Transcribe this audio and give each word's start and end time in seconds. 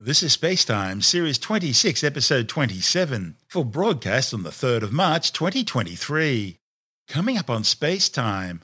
This 0.00 0.22
is 0.22 0.36
Spacetime, 0.36 1.02
Series 1.02 1.40
26, 1.40 2.04
Episode 2.04 2.48
27, 2.48 3.34
for 3.48 3.64
broadcast 3.64 4.32
on 4.32 4.44
the 4.44 4.50
3rd 4.50 4.82
of 4.82 4.92
March 4.92 5.32
2023. 5.32 6.60
Coming 7.08 7.36
up 7.36 7.50
on 7.50 7.64
Spacetime, 7.64 8.60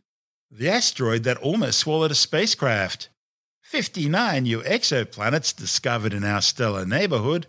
the 0.49 0.69
asteroid 0.69 1.25
that 1.25 1.39
almost 1.39 1.81
swallowed 1.81 2.13
a 2.13 2.15
spacecraft, 2.15 3.09
59 3.63 4.45
new 4.45 4.61
exoplanets 4.61 5.53
discovered 5.53 6.15
in 6.15 6.23
our 6.23 6.41
stellar 6.41 6.87
neighborhood, 6.87 7.49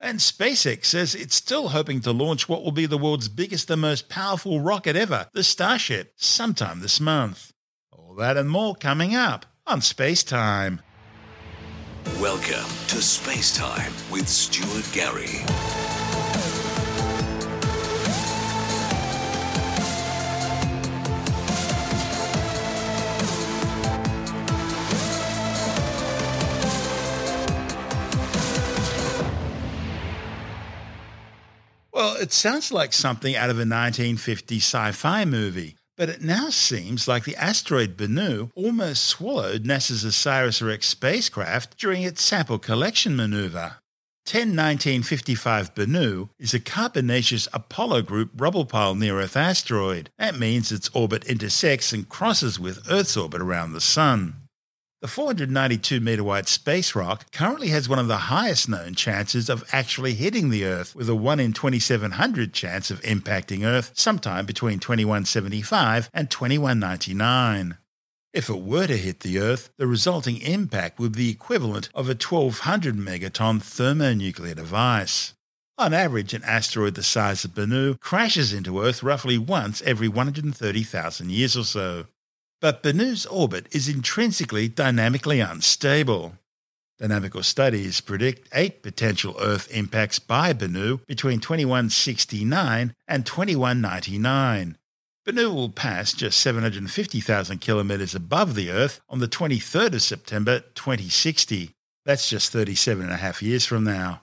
and 0.00 0.18
SpaceX 0.18 0.86
says 0.86 1.14
it's 1.14 1.36
still 1.36 1.68
hoping 1.68 2.00
to 2.00 2.10
launch 2.10 2.48
what 2.48 2.64
will 2.64 2.72
be 2.72 2.86
the 2.86 2.98
world's 2.98 3.28
biggest 3.28 3.70
and 3.70 3.80
most 3.80 4.08
powerful 4.08 4.58
rocket 4.58 4.96
ever, 4.96 5.28
the 5.34 5.44
Starship, 5.44 6.14
sometime 6.16 6.80
this 6.80 6.98
month. 6.98 7.52
All 7.92 8.16
that 8.16 8.36
and 8.36 8.50
more 8.50 8.74
coming 8.74 9.14
up 9.14 9.46
on 9.68 9.78
Spacetime. 9.78 10.80
Welcome 12.06 12.68
to 12.88 13.02
Space 13.02 13.54
Time 13.54 13.92
with 14.10 14.26
Stuart 14.26 14.88
Gary. 14.92 15.44
Well, 31.92 32.16
it 32.16 32.32
sounds 32.32 32.72
like 32.72 32.94
something 32.94 33.36
out 33.36 33.50
of 33.50 33.56
a 33.56 33.68
1950 33.68 34.56
sci 34.56 34.92
fi 34.92 35.24
movie, 35.26 35.76
but 36.00 36.08
it 36.08 36.22
now 36.22 36.48
seems 36.48 37.06
like 37.06 37.24
the 37.24 37.36
asteroid 37.36 37.94
Bennu 37.94 38.50
almost 38.54 39.04
swallowed 39.04 39.64
NASA's 39.64 40.02
OSIRIS-REx 40.02 40.86
spacecraft 40.86 41.76
during 41.76 42.04
its 42.04 42.22
sample 42.22 42.58
collection 42.58 43.14
maneuver. 43.14 43.76
101955 44.24 45.74
Bennu 45.74 46.30
is 46.38 46.54
a 46.54 46.58
carbonaceous 46.58 47.48
Apollo 47.52 48.00
group 48.00 48.30
rubble 48.34 48.64
pile 48.64 48.94
near 48.94 49.20
Earth 49.20 49.36
asteroid. 49.36 50.08
That 50.18 50.38
means 50.38 50.72
its 50.72 50.88
orbit 50.94 51.26
intersects 51.26 51.92
and 51.92 52.08
crosses 52.08 52.58
with 52.58 52.90
Earth's 52.90 53.18
orbit 53.18 53.42
around 53.42 53.74
the 53.74 53.80
Sun. 53.82 54.39
The 55.02 55.08
492 55.08 55.98
metre 55.98 56.22
wide 56.22 56.46
space 56.46 56.94
rock 56.94 57.32
currently 57.32 57.68
has 57.68 57.88
one 57.88 57.98
of 57.98 58.06
the 58.06 58.28
highest 58.28 58.68
known 58.68 58.94
chances 58.94 59.48
of 59.48 59.64
actually 59.72 60.12
hitting 60.12 60.50
the 60.50 60.66
Earth, 60.66 60.94
with 60.94 61.08
a 61.08 61.14
1 61.14 61.40
in 61.40 61.54
2700 61.54 62.52
chance 62.52 62.90
of 62.90 63.00
impacting 63.00 63.64
Earth 63.64 63.92
sometime 63.94 64.44
between 64.44 64.78
2175 64.78 66.10
and 66.12 66.30
2199. 66.30 67.78
If 68.34 68.50
it 68.50 68.60
were 68.60 68.86
to 68.86 68.96
hit 68.98 69.20
the 69.20 69.38
Earth, 69.38 69.70
the 69.78 69.86
resulting 69.86 70.36
impact 70.42 70.98
would 70.98 71.12
be 71.12 71.28
the 71.28 71.30
equivalent 71.30 71.88
of 71.94 72.10
a 72.10 72.12
1200 72.12 72.94
megaton 72.96 73.62
thermonuclear 73.62 74.54
device. 74.54 75.32
On 75.78 75.94
average, 75.94 76.34
an 76.34 76.44
asteroid 76.44 76.94
the 76.94 77.02
size 77.02 77.42
of 77.42 77.52
Bennu 77.52 77.98
crashes 78.00 78.52
into 78.52 78.82
Earth 78.82 79.02
roughly 79.02 79.38
once 79.38 79.80
every 79.80 80.08
130,000 80.08 81.30
years 81.30 81.56
or 81.56 81.64
so. 81.64 82.04
But 82.60 82.82
Bennu's 82.82 83.24
orbit 83.24 83.66
is 83.72 83.88
intrinsically 83.88 84.68
dynamically 84.68 85.40
unstable. 85.40 86.34
Dynamical 86.98 87.42
studies 87.42 88.02
predict 88.02 88.50
eight 88.52 88.82
potential 88.82 89.34
Earth 89.40 89.70
impacts 89.70 90.18
by 90.18 90.52
Bennu 90.52 91.06
between 91.06 91.40
2169 91.40 92.94
and 93.08 93.24
2199. 93.24 94.76
Bennu 95.26 95.54
will 95.54 95.70
pass 95.70 96.12
just 96.12 96.38
750,000 96.40 97.58
kilometres 97.58 98.14
above 98.14 98.54
the 98.54 98.70
Earth 98.70 99.00
on 99.08 99.20
the 99.20 99.28
23rd 99.28 99.94
of 99.94 100.02
September 100.02 100.60
2060. 100.74 101.70
That's 102.04 102.28
just 102.28 102.52
37 102.52 103.04
and 103.04 103.12
a 103.12 103.16
half 103.16 103.42
years 103.42 103.64
from 103.64 103.84
now. 103.84 104.20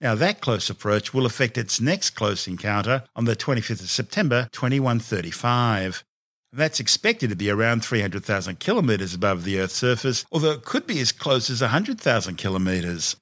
Now, 0.00 0.14
that 0.14 0.42
close 0.42 0.68
approach 0.68 1.14
will 1.14 1.26
affect 1.26 1.56
its 1.56 1.80
next 1.80 2.10
close 2.10 2.46
encounter 2.46 3.04
on 3.16 3.24
the 3.24 3.34
25th 3.34 3.80
of 3.80 3.90
September 3.90 4.48
2135. 4.52 6.04
That's 6.52 6.80
expected 6.80 7.30
to 7.30 7.36
be 7.36 7.50
around 7.50 7.84
300,000 7.84 8.58
kilometres 8.58 9.14
above 9.14 9.44
the 9.44 9.60
Earth's 9.60 9.74
surface, 9.74 10.24
although 10.32 10.52
it 10.52 10.64
could 10.64 10.86
be 10.86 11.00
as 11.00 11.12
close 11.12 11.50
as 11.50 11.60
100,000 11.60 12.36
kilometres. 12.36 13.16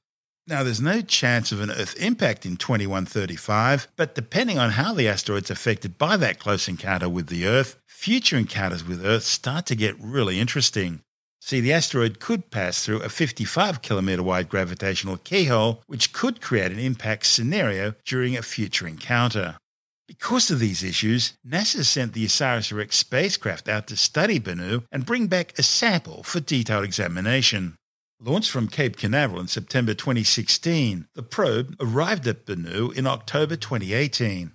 Now, 0.49 0.63
there's 0.63 0.81
no 0.81 1.01
chance 1.03 1.51
of 1.51 1.61
an 1.61 1.73
Earth 1.73 2.01
impact 2.01 2.47
in 2.47 2.57
2135, 2.57 3.89
but 3.97 4.15
depending 4.15 4.61
on 4.61 4.71
how 4.71 4.95
the 4.95 5.09
asteroid's 5.09 5.51
affected 5.51 5.99
by 5.99 6.17
that 6.19 6.39
close 6.39 6.69
encounter 6.69 7.09
with 7.09 7.27
the 7.27 7.47
Earth, 7.49 7.77
future 7.89 8.37
encounters 8.37 8.85
with 8.85 9.05
Earth 9.05 9.25
start 9.25 9.67
to 9.67 9.75
get 9.75 9.97
really 9.99 10.39
interesting. 10.39 11.01
See, 11.41 11.61
the 11.61 11.73
asteroid 11.73 12.21
could 12.21 12.53
pass 12.53 12.85
through 12.85 13.03
a 13.03 13.09
55 13.09 13.83
kilometre 13.83 14.23
wide 14.23 14.49
gravitational 14.49 15.17
keyhole, 15.17 15.83
which 15.89 16.13
could 16.13 16.41
create 16.41 16.71
an 16.71 16.79
impact 16.79 17.27
scenario 17.27 17.95
during 18.05 18.37
a 18.37 18.43
future 18.43 18.87
encounter. 18.87 19.57
Because 20.09 20.53
of 20.53 20.61
these 20.61 20.85
issues, 20.85 21.33
NASA 21.47 21.85
sent 21.85 22.13
the 22.13 22.25
OSIRIS-REx 22.25 22.97
spacecraft 22.97 23.69
out 23.69 23.89
to 23.89 23.97
study 23.97 24.39
Bennu 24.39 24.85
and 24.93 25.05
bring 25.05 25.27
back 25.27 25.59
a 25.59 25.65
sample 25.65 26.23
for 26.23 26.39
detailed 26.39 26.85
examination. 26.85 27.77
Launched 28.21 28.51
from 28.51 28.69
Cape 28.69 28.97
Canaveral 28.97 29.41
in 29.41 29.49
September 29.49 29.95
2016, 29.95 31.09
the 31.15 31.23
probe 31.23 31.75
arrived 31.81 32.27
at 32.29 32.47
Bennu 32.47 32.95
in 32.95 33.07
October 33.07 33.57
2018. 33.57 34.53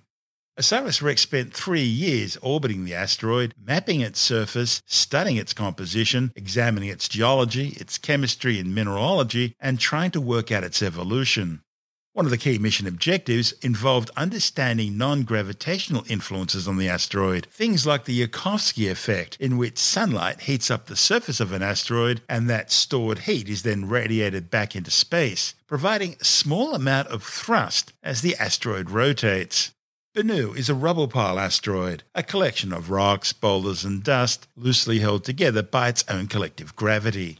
OSIRIS-REx 0.58 1.20
spent 1.20 1.54
three 1.54 1.84
years 1.84 2.36
orbiting 2.42 2.84
the 2.84 2.94
asteroid, 2.94 3.54
mapping 3.62 4.00
its 4.00 4.20
surface, 4.20 4.82
studying 4.86 5.36
its 5.36 5.52
composition, 5.52 6.32
examining 6.34 6.88
its 6.88 7.08
geology, 7.08 7.68
its 7.78 7.98
chemistry 7.98 8.58
and 8.58 8.74
mineralogy, 8.74 9.54
and 9.60 9.78
trying 9.78 10.10
to 10.10 10.20
work 10.20 10.50
out 10.50 10.64
its 10.64 10.82
evolution. 10.82 11.62
One 12.14 12.26
of 12.26 12.30
the 12.30 12.36
key 12.36 12.58
mission 12.58 12.86
objectives 12.86 13.52
involved 13.62 14.10
understanding 14.18 14.98
non 14.98 15.22
gravitational 15.22 16.04
influences 16.10 16.68
on 16.68 16.76
the 16.76 16.86
asteroid, 16.86 17.46
things 17.50 17.86
like 17.86 18.04
the 18.04 18.26
Yarkovsky 18.26 18.90
effect, 18.90 19.38
in 19.40 19.56
which 19.56 19.78
sunlight 19.78 20.42
heats 20.42 20.70
up 20.70 20.86
the 20.86 20.96
surface 20.96 21.40
of 21.40 21.52
an 21.52 21.62
asteroid 21.62 22.20
and 22.28 22.50
that 22.50 22.70
stored 22.70 23.20
heat 23.20 23.48
is 23.48 23.62
then 23.62 23.88
radiated 23.88 24.50
back 24.50 24.76
into 24.76 24.90
space, 24.90 25.54
providing 25.66 26.16
a 26.20 26.24
small 26.24 26.74
amount 26.74 27.08
of 27.08 27.22
thrust 27.22 27.94
as 28.02 28.20
the 28.20 28.36
asteroid 28.36 28.90
rotates. 28.90 29.70
Bennu 30.14 30.54
is 30.54 30.68
a 30.68 30.74
rubble 30.74 31.08
pile 31.08 31.38
asteroid, 31.38 32.02
a 32.14 32.22
collection 32.22 32.74
of 32.74 32.90
rocks, 32.90 33.32
boulders, 33.32 33.86
and 33.86 34.04
dust 34.04 34.46
loosely 34.54 34.98
held 34.98 35.24
together 35.24 35.62
by 35.62 35.88
its 35.88 36.04
own 36.10 36.26
collective 36.26 36.76
gravity. 36.76 37.38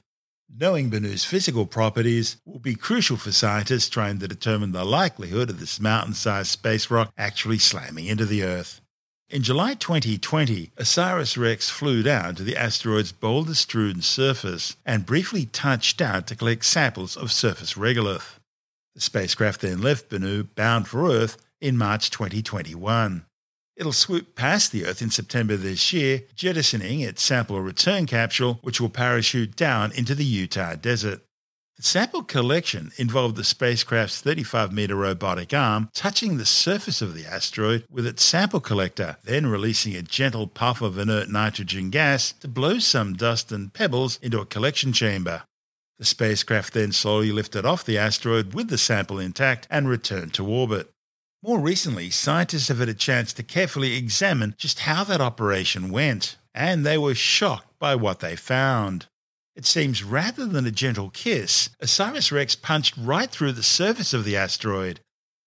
Knowing 0.55 0.91
Bennu's 0.91 1.25
physical 1.25 1.65
properties 1.65 2.37
will 2.45 2.59
be 2.59 2.75
crucial 2.75 3.17
for 3.17 3.33
scientists 3.33 3.89
trying 3.89 4.19
to 4.19 4.29
determine 4.29 4.73
the 4.73 4.85
likelihood 4.85 5.49
of 5.49 5.59
this 5.59 5.81
mountain 5.81 6.13
sized 6.13 6.51
space 6.51 6.91
rock 6.91 7.11
actually 7.17 7.57
slamming 7.57 8.05
into 8.05 8.27
the 8.27 8.43
Earth. 8.43 8.83
In 9.31 9.43
July 9.43 9.73
2020, 9.73 10.73
OSIRIS 10.77 11.39
REx 11.39 11.71
flew 11.71 12.03
down 12.03 12.35
to 12.35 12.43
the 12.43 12.55
asteroid's 12.55 13.13
boulder 13.13 13.55
strewn 13.55 14.03
surface 14.03 14.77
and 14.85 15.07
briefly 15.07 15.47
touched 15.47 15.97
down 15.97 16.25
to 16.25 16.37
collect 16.37 16.67
samples 16.67 17.17
of 17.17 17.33
surface 17.33 17.73
regolith. 17.73 18.39
The 18.95 19.01
spacecraft 19.01 19.63
then 19.63 19.81
left 19.81 20.11
Bennu 20.11 20.49
bound 20.55 20.87
for 20.87 21.11
Earth 21.11 21.39
in 21.63 21.79
March 21.79 22.11
2021. 22.11 23.25
It'll 23.77 23.93
swoop 23.93 24.35
past 24.35 24.71
the 24.71 24.85
Earth 24.85 25.01
in 25.01 25.11
September 25.11 25.57
this 25.57 25.93
year, 25.93 26.23
jettisoning 26.37 27.01
its 27.01 27.23
sample 27.23 27.61
return 27.61 28.07
capsule, 28.07 28.59
which 28.63 28.81
will 28.81 28.91
parachute 28.91 29.57
down 29.57 29.93
into 29.93 30.15
the 30.15 30.25
Utah 30.25 30.75
desert. 30.75 31.23
The 31.79 31.83
sample 31.83 32.23
collection 32.23 32.93
involved 32.99 33.35
the 33.35 33.45
spacecraft's 33.45 34.21
35 34.21 34.73
metre 34.73 34.95
robotic 34.95 35.55
arm 35.55 35.89
touching 35.95 36.37
the 36.37 36.45
surface 36.45 37.01
of 37.01 37.15
the 37.15 37.27
asteroid 37.27 37.87
with 37.91 38.07
its 38.07 38.23
sample 38.23 38.61
collector, 38.61 39.17
then 39.25 39.47
releasing 39.47 39.97
a 39.97 40.03
gentle 40.03 40.47
puff 40.47 40.83
of 40.83 40.99
inert 40.99 41.31
nitrogen 41.31 41.89
gas 41.89 42.33
to 42.41 42.49
blow 42.49 42.79
some 42.79 43.15
dust 43.15 43.51
and 43.51 43.73
pebbles 43.73 44.19
into 44.21 44.39
a 44.39 44.47
collection 44.47 44.93
chamber. 44.93 45.45
The 45.99 46.05
spacecraft 46.05 46.75
then 46.75 46.93
slowly 46.93 47.33
lifted 47.33 47.65
off 47.65 47.85
the 47.85 47.97
asteroid 47.97 48.53
with 48.53 48.69
the 48.69 48.79
sample 48.79 49.19
intact 49.19 49.67
and 49.71 49.89
returned 49.89 50.35
to 50.35 50.47
orbit. 50.47 50.93
More 51.45 51.59
recently, 51.59 52.09
scientists 52.11 52.69
have 52.69 52.79
had 52.79 52.89
a 52.89 52.95
chance 52.95 53.33
to 53.33 53.43
carefully 53.43 53.97
examine 53.97 54.55
just 54.59 54.81
how 54.81 55.03
that 55.03 55.21
operation 55.21 55.91
went, 55.91 56.37
and 56.55 56.87
they 56.87 56.97
were 56.97 57.17
shocked 57.17 57.77
by 57.81 57.97
what 57.97 58.21
they 58.21 58.37
found. 58.37 59.07
It 59.57 59.67
seems 59.67 60.05
rather 60.05 60.47
than 60.47 60.67
a 60.67 60.71
gentle 60.71 61.11
kiss, 61.11 61.71
OSIRIS-REx 61.81 62.55
punched 62.55 62.95
right 62.97 63.29
through 63.29 63.53
the 63.53 63.63
surface 63.65 64.15
of 64.15 64.25
the 64.25 64.37
asteroid, 64.37 65.01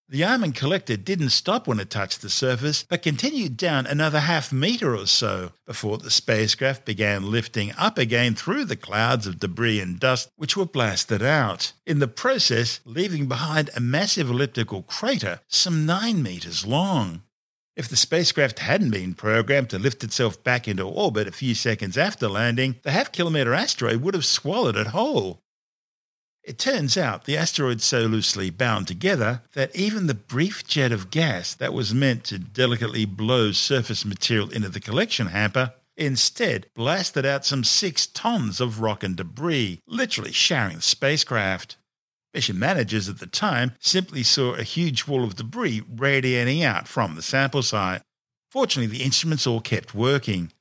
the 0.08 0.24
Arm 0.24 0.52
collector 0.52 0.96
didn't 0.98 1.32
stop 1.32 1.68
when 1.68 1.80
it 1.80 1.90
touched 1.90 2.22
the 2.22 2.30
surface, 2.30 2.86
but 2.88 3.02
continued 3.02 3.58
down 3.58 3.88
another 3.88 4.20
half 4.20 4.54
metre 4.54 4.96
or 4.96 5.08
so 5.08 5.52
before 5.66 5.98
the 5.98 6.12
spacecraft 6.12 6.86
began 6.86 7.32
lifting 7.32 7.74
up 7.76 7.98
again 7.98 8.36
through 8.36 8.66
the 8.66 8.76
clouds 8.76 9.26
of 9.26 9.40
debris 9.40 9.80
and 9.80 10.00
dust 10.00 10.30
which 10.36 10.56
were 10.56 10.66
blasted 10.66 11.24
out, 11.24 11.74
in 11.88 11.98
the 11.98 12.08
process 12.08 12.82
leaving 12.86 13.28
behind 13.28 13.72
a 13.76 13.80
massive 13.80 14.30
elliptical 14.30 14.84
crater 14.84 15.40
some 15.48 15.88
9 15.88 16.22
metres 16.22 16.68
long. 16.68 17.24
If 17.76 17.90
the 17.90 17.98
spacecraft 17.98 18.60
hadn't 18.60 18.92
been 18.92 19.16
programmed 19.16 19.72
to 19.72 19.80
lift 19.80 20.04
itself 20.04 20.42
back 20.44 20.68
into 20.68 20.84
orbit 20.84 21.28
a 21.28 21.32
few 21.32 21.56
seconds 21.56 21.98
after 21.98 22.30
landing, 22.30 22.76
the 22.84 22.92
half 22.92 23.12
kilometre 23.12 23.54
asteroid 23.54 24.02
would 24.02 24.14
have 24.14 24.26
swallowed 24.26 24.78
it 24.78 24.88
whole. 24.88 25.42
It 26.46 26.60
turns 26.60 26.96
out 26.96 27.26
the 27.26 27.38
asteroid's 27.38 27.86
so 27.86 28.02
loosely 28.02 28.52
bound 28.52 28.88
together 28.88 29.42
that 29.54 29.76
even 29.76 30.06
the 30.06 30.14
brief 30.14 30.68
jet 30.68 30.92
of 30.92 31.10
gas 31.10 31.56
that 31.56 31.74
was 31.74 31.92
meant 31.92 32.24
to 32.26 32.38
delicately 32.38 33.04
blow 33.06 33.52
surface 33.52 34.06
material 34.06 34.52
into 34.52 34.70
the 34.70 34.80
collection 34.80 35.28
hamper 35.28 35.74
instead 35.98 36.68
blasted 36.76 37.26
out 37.26 37.48
some 37.48 37.64
six 37.64 38.06
tons 38.06 38.62
of 38.62 38.80
rock 38.80 39.04
and 39.04 39.16
debris, 39.16 39.82
literally 39.88 40.32
showering 40.32 40.76
the 40.76 40.82
spacecraft. 40.84 41.78
Mission 42.32 42.60
managers 42.60 43.10
at 43.10 43.18
the 43.18 43.26
time 43.26 43.72
simply 43.80 44.22
saw 44.22 44.54
a 44.54 44.62
huge 44.62 45.08
wall 45.08 45.24
of 45.24 45.36
debris 45.36 45.82
radiating 45.90 46.64
out 46.64 46.88
from 46.88 47.16
the 47.16 47.24
sample 47.24 47.64
site. 47.64 48.04
Fortunately, 48.52 48.98
the 48.98 49.04
instruments 49.04 49.48
all 49.48 49.62
kept 49.62 49.96
working. 49.96 50.52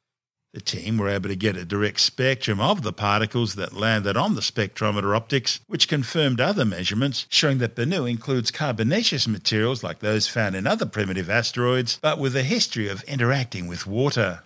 The 0.55 0.61
team 0.61 0.99
were 0.99 1.09
able 1.09 1.29
to 1.31 1.35
get 1.35 1.57
a 1.57 1.65
direct 1.65 1.99
spectrum 1.99 2.61
of 2.61 2.83
the 2.83 2.93
particles 2.93 3.57
that 3.57 3.73
landed 3.73 4.17
on 4.17 4.37
the 4.37 4.41
spectrometer 4.41 5.17
optics, 5.17 5.59
which 5.67 5.89
confirmed 5.89 6.41
other 6.41 6.65
measurements 6.65 7.27
showing 7.29 7.59
that 7.59 7.75
Bennu 7.75 8.09
includes 8.09 8.53
carbonaceous 8.53 9.27
materials 9.27 9.83
like 9.83 9.99
those 9.99 10.29
found 10.29 10.55
in 10.55 10.69
other 10.69 10.87
primitive 10.87 11.29
asteroids, 11.29 11.99
but 12.01 12.21
with 12.21 12.37
a 12.37 12.45
history 12.45 12.87
of 12.87 13.03
interacting 13.03 13.67
with 13.67 13.85
water. 13.85 14.45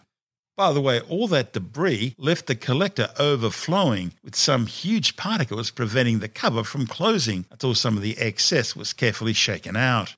By 0.56 0.72
the 0.72 0.80
way, 0.80 1.00
all 1.00 1.28
that 1.28 1.52
debris 1.52 2.14
left 2.16 2.46
the 2.46 2.56
collector 2.56 3.10
overflowing, 3.18 4.14
with 4.24 4.34
some 4.34 4.64
huge 4.64 5.14
particles 5.14 5.70
preventing 5.70 6.20
the 6.20 6.28
cover 6.28 6.64
from 6.64 6.86
closing 6.86 7.44
until 7.50 7.74
some 7.74 7.98
of 7.98 8.02
the 8.02 8.16
excess 8.16 8.74
was 8.74 8.94
carefully 8.94 9.34
shaken 9.34 9.76
out. 9.76 10.16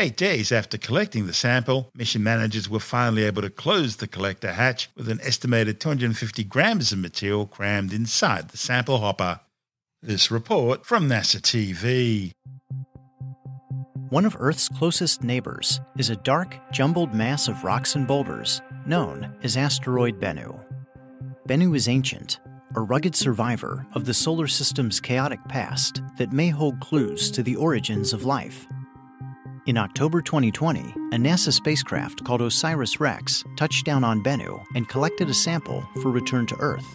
Eight 0.00 0.16
days 0.16 0.52
after 0.52 0.78
collecting 0.78 1.26
the 1.26 1.32
sample, 1.32 1.90
mission 1.92 2.22
managers 2.22 2.70
were 2.70 2.78
finally 2.78 3.24
able 3.24 3.42
to 3.42 3.50
close 3.50 3.96
the 3.96 4.06
collector 4.06 4.52
hatch 4.52 4.88
with 4.94 5.08
an 5.08 5.18
estimated 5.24 5.80
250 5.80 6.44
grams 6.44 6.92
of 6.92 7.00
material 7.00 7.46
crammed 7.46 7.92
inside 7.92 8.50
the 8.50 8.56
sample 8.56 8.98
hopper. 8.98 9.40
This 10.00 10.30
report 10.30 10.86
from 10.86 11.08
NASA 11.08 11.40
TV. 11.40 12.30
One 14.10 14.24
of 14.24 14.36
Earth's 14.38 14.68
closest 14.68 15.24
neighbors 15.24 15.80
is 15.96 16.10
a 16.10 16.16
dark, 16.16 16.54
jumbled 16.70 17.12
mass 17.12 17.48
of 17.48 17.64
rocks 17.64 17.96
and 17.96 18.06
boulders 18.06 18.62
known 18.86 19.36
as 19.42 19.56
asteroid 19.56 20.20
Bennu. 20.20 20.64
Bennu 21.48 21.74
is 21.74 21.88
ancient, 21.88 22.38
a 22.76 22.80
rugged 22.80 23.16
survivor 23.16 23.84
of 23.94 24.04
the 24.04 24.14
solar 24.14 24.46
system's 24.46 25.00
chaotic 25.00 25.40
past 25.48 26.02
that 26.18 26.32
may 26.32 26.50
hold 26.50 26.78
clues 26.78 27.32
to 27.32 27.42
the 27.42 27.56
origins 27.56 28.12
of 28.12 28.24
life. 28.24 28.64
In 29.68 29.76
October 29.76 30.22
2020, 30.22 30.80
a 31.12 31.16
NASA 31.18 31.52
spacecraft 31.52 32.24
called 32.24 32.40
OSIRIS 32.40 33.00
REx 33.00 33.44
touched 33.54 33.84
down 33.84 34.02
on 34.02 34.22
Bennu 34.22 34.64
and 34.74 34.88
collected 34.88 35.28
a 35.28 35.34
sample 35.34 35.86
for 36.00 36.10
return 36.10 36.46
to 36.46 36.56
Earth. 36.58 36.86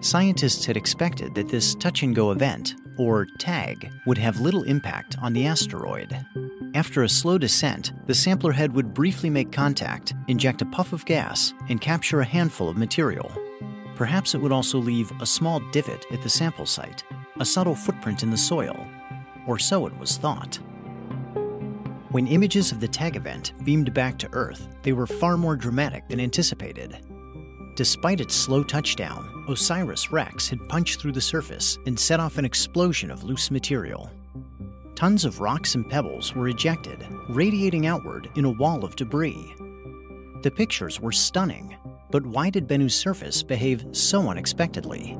Scientists 0.00 0.64
had 0.64 0.74
expected 0.74 1.34
that 1.34 1.50
this 1.50 1.74
touch 1.74 2.02
and 2.02 2.16
go 2.16 2.30
event, 2.30 2.76
or 2.96 3.26
TAG, 3.38 3.92
would 4.06 4.16
have 4.16 4.40
little 4.40 4.62
impact 4.62 5.18
on 5.20 5.34
the 5.34 5.46
asteroid. 5.46 6.18
After 6.72 7.02
a 7.02 7.10
slow 7.10 7.36
descent, 7.36 7.92
the 8.06 8.14
sampler 8.14 8.52
head 8.52 8.72
would 8.72 8.94
briefly 8.94 9.28
make 9.28 9.52
contact, 9.52 10.14
inject 10.28 10.62
a 10.62 10.64
puff 10.64 10.94
of 10.94 11.04
gas, 11.04 11.52
and 11.68 11.78
capture 11.78 12.22
a 12.22 12.24
handful 12.24 12.70
of 12.70 12.78
material. 12.78 13.30
Perhaps 13.96 14.34
it 14.34 14.38
would 14.38 14.50
also 14.50 14.78
leave 14.78 15.12
a 15.20 15.26
small 15.26 15.60
divot 15.72 16.06
at 16.10 16.22
the 16.22 16.30
sample 16.30 16.64
site, 16.64 17.04
a 17.38 17.44
subtle 17.44 17.74
footprint 17.74 18.22
in 18.22 18.30
the 18.30 18.36
soil, 18.38 18.86
or 19.46 19.58
so 19.58 19.84
it 19.84 19.98
was 19.98 20.16
thought. 20.16 20.58
When 22.10 22.26
images 22.26 22.72
of 22.72 22.80
the 22.80 22.88
tag 22.88 23.16
event 23.16 23.52
beamed 23.64 23.92
back 23.92 24.18
to 24.18 24.30
Earth, 24.32 24.66
they 24.82 24.94
were 24.94 25.06
far 25.06 25.36
more 25.36 25.56
dramatic 25.56 26.08
than 26.08 26.20
anticipated. 26.20 26.96
Despite 27.76 28.22
its 28.22 28.34
slow 28.34 28.64
touchdown, 28.64 29.44
OSIRIS 29.46 30.10
REx 30.10 30.48
had 30.48 30.68
punched 30.70 31.00
through 31.00 31.12
the 31.12 31.20
surface 31.20 31.78
and 31.84 32.00
set 32.00 32.18
off 32.18 32.38
an 32.38 32.46
explosion 32.46 33.10
of 33.10 33.24
loose 33.24 33.50
material. 33.50 34.10
Tons 34.94 35.26
of 35.26 35.40
rocks 35.40 35.74
and 35.74 35.88
pebbles 35.88 36.34
were 36.34 36.48
ejected, 36.48 37.06
radiating 37.28 37.86
outward 37.86 38.30
in 38.36 38.46
a 38.46 38.52
wall 38.52 38.86
of 38.86 38.96
debris. 38.96 39.54
The 40.42 40.50
pictures 40.50 41.00
were 41.00 41.12
stunning, 41.12 41.76
but 42.10 42.24
why 42.24 42.48
did 42.48 42.66
Bennu's 42.66 42.94
surface 42.94 43.42
behave 43.42 43.84
so 43.92 44.30
unexpectedly? 44.30 45.18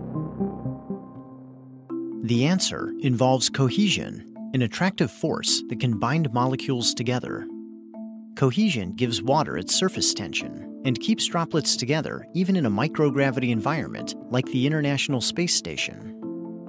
The 2.23 2.47
answer 2.47 2.95
involves 3.01 3.51
cohesion 3.51 4.28
an 4.55 4.63
attractive 4.63 5.11
force 5.11 5.63
that 5.69 5.81
can 5.81 5.99
bind 5.99 6.33
molecules 6.33 6.95
together. 6.95 7.47
Cohesion 8.37 8.93
gives 8.93 9.23
water 9.23 9.59
its 9.59 9.75
surface 9.75 10.15
tension 10.15 10.81
and 10.85 10.99
keeps 11.01 11.27
droplets 11.27 11.77
together 11.77 12.25
even 12.35 12.57
in 12.57 12.67
a 12.67 12.71
microgravity 12.71 13.51
environment 13.51 14.15
like 14.31 14.47
the 14.47 14.67
International 14.67 15.21
Space 15.21 15.55
Station. 15.55 16.15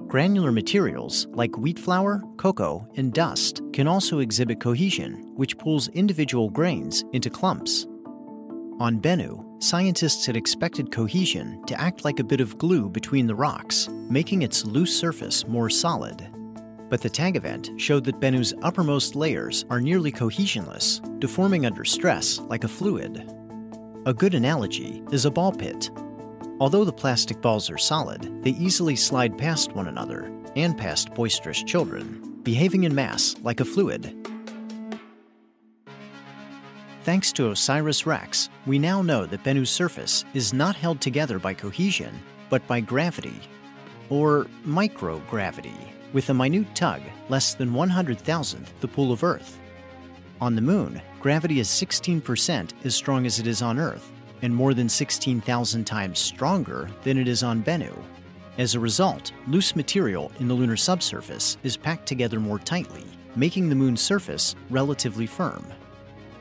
Granular 0.08 0.52
materials 0.52 1.28
like 1.30 1.56
wheat 1.56 1.78
flour, 1.78 2.22
cocoa, 2.36 2.86
and 2.96 3.12
dust 3.12 3.62
can 3.72 3.86
also 3.86 4.18
exhibit 4.18 4.60
cohesion, 4.60 5.12
which 5.36 5.56
pulls 5.56 5.88
individual 5.88 6.50
grains 6.50 7.04
into 7.12 7.30
clumps. 7.30 7.86
On 8.80 9.00
Bennu, 9.00 9.62
scientists 9.62 10.26
had 10.26 10.36
expected 10.36 10.90
cohesion 10.90 11.62
to 11.66 11.80
act 11.80 12.04
like 12.04 12.18
a 12.18 12.24
bit 12.24 12.40
of 12.40 12.58
glue 12.58 12.88
between 12.88 13.26
the 13.26 13.34
rocks, 13.34 13.88
making 14.08 14.42
its 14.42 14.64
loose 14.64 14.98
surface 14.98 15.46
more 15.46 15.70
solid 15.70 16.29
but 16.90 17.00
the 17.00 17.08
tag 17.08 17.36
event 17.36 17.70
showed 17.76 18.04
that 18.04 18.20
Bennu's 18.20 18.52
uppermost 18.62 19.14
layers 19.14 19.64
are 19.70 19.80
nearly 19.80 20.10
cohesionless, 20.10 21.00
deforming 21.20 21.64
under 21.64 21.84
stress 21.84 22.40
like 22.40 22.64
a 22.64 22.68
fluid. 22.68 23.32
A 24.06 24.12
good 24.12 24.34
analogy 24.34 25.02
is 25.12 25.24
a 25.24 25.30
ball 25.30 25.52
pit. 25.52 25.90
Although 26.58 26.84
the 26.84 26.92
plastic 26.92 27.40
balls 27.40 27.70
are 27.70 27.78
solid, 27.78 28.42
they 28.42 28.50
easily 28.50 28.96
slide 28.96 29.38
past 29.38 29.72
one 29.72 29.86
another 29.86 30.32
and 30.56 30.76
past 30.76 31.14
boisterous 31.14 31.62
children, 31.62 32.40
behaving 32.42 32.84
in 32.84 32.94
mass 32.94 33.36
like 33.42 33.60
a 33.60 33.64
fluid. 33.64 34.16
Thanks 37.04 37.32
to 37.32 37.50
OSIRIS 37.50 38.04
REx, 38.04 38.50
we 38.66 38.78
now 38.78 39.00
know 39.00 39.24
that 39.26 39.42
Bennu's 39.42 39.70
surface 39.70 40.24
is 40.34 40.52
not 40.52 40.76
held 40.76 41.00
together 41.00 41.38
by 41.38 41.54
cohesion, 41.54 42.20
but 42.50 42.66
by 42.66 42.80
gravity, 42.80 43.40
or 44.10 44.46
microgravity 44.66 45.99
with 46.12 46.30
a 46.30 46.34
minute 46.34 46.74
tug 46.74 47.00
less 47.28 47.54
than 47.54 47.72
100,000th 47.72 48.66
the 48.80 48.88
pull 48.88 49.12
of 49.12 49.24
Earth. 49.24 49.58
On 50.40 50.54
the 50.54 50.62
Moon, 50.62 51.00
gravity 51.20 51.60
is 51.60 51.68
16% 51.68 52.70
as 52.84 52.94
strong 52.94 53.26
as 53.26 53.38
it 53.38 53.46
is 53.46 53.62
on 53.62 53.78
Earth, 53.78 54.10
and 54.42 54.54
more 54.54 54.74
than 54.74 54.88
16,000 54.88 55.84
times 55.84 56.18
stronger 56.18 56.88
than 57.02 57.18
it 57.18 57.28
is 57.28 57.42
on 57.42 57.62
Bennu. 57.62 57.94
As 58.58 58.74
a 58.74 58.80
result, 58.80 59.32
loose 59.46 59.76
material 59.76 60.32
in 60.40 60.48
the 60.48 60.54
lunar 60.54 60.76
subsurface 60.76 61.56
is 61.62 61.76
packed 61.76 62.06
together 62.06 62.40
more 62.40 62.58
tightly, 62.58 63.04
making 63.36 63.68
the 63.68 63.74
Moon's 63.74 64.00
surface 64.00 64.54
relatively 64.70 65.26
firm. 65.26 65.64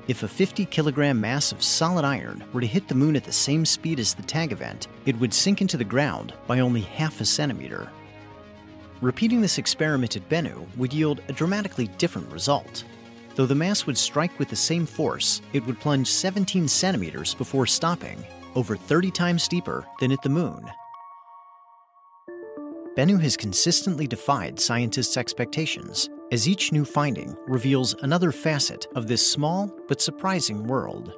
If 0.08 0.24
a 0.24 0.28
50 0.28 0.66
kilogram 0.66 1.22
mass 1.22 1.52
of 1.52 1.62
solid 1.62 2.04
iron 2.04 2.44
were 2.52 2.62
to 2.62 2.68
hit 2.68 2.88
the 2.88 2.96
Moon 2.96 3.16
at 3.16 3.24
the 3.24 3.32
same 3.32 3.64
speed 3.64 4.00
as 4.00 4.16
the 4.16 4.24
tag 4.24 4.52
event, 4.52 4.88
it 5.06 5.20
would 5.20 5.34
sink 5.34 5.62
into 5.62 5.78
the 5.78 5.84
ground 5.84 6.34
by 6.48 6.62
only 6.62 6.82
half 6.82 7.22
a 7.22 7.26
centimeter. 7.26 7.92
Repeating 9.01 9.39
this 9.39 9.58
experiment 9.58 10.18
at 10.18 10.27
Bennu 10.27 10.68
would 10.75 10.94
yield 10.94 11.22
a 11.29 11.34
dramatically 11.34 11.88
different 11.98 12.29
result. 12.34 12.84
Though 13.36 13.46
the 13.46 13.56
mass 13.56 13.86
would 13.86 13.98
strike 13.98 14.38
with 14.38 14.50
the 14.50 14.58
same 14.58 14.86
force, 14.86 15.41
it 15.53 15.65
would 15.65 15.79
plunge 15.79 16.08
17 16.12 16.68
centimeters 16.68 17.34
before 17.34 17.65
stopping, 17.65 18.22
over 18.56 18.75
30 18.75 19.10
times 19.12 19.48
deeper 19.48 19.86
than 20.01 20.12
at 20.12 20.22
the 20.22 20.27
Moon. 20.27 20.70
Bennu 22.98 23.22
has 23.22 23.38
consistently 23.38 24.06
defied 24.06 24.60
scientists' 24.60 25.15
expectations, 25.15 26.10
as 26.34 26.50
each 26.50 26.74
new 26.74 26.84
finding 26.84 27.38
reveals 27.48 27.96
another 28.01 28.34
facet 28.34 28.86
of 28.96 29.08
this 29.08 29.25
small 29.25 29.74
but 29.88 30.01
surprising 30.01 30.68
world. 30.68 31.13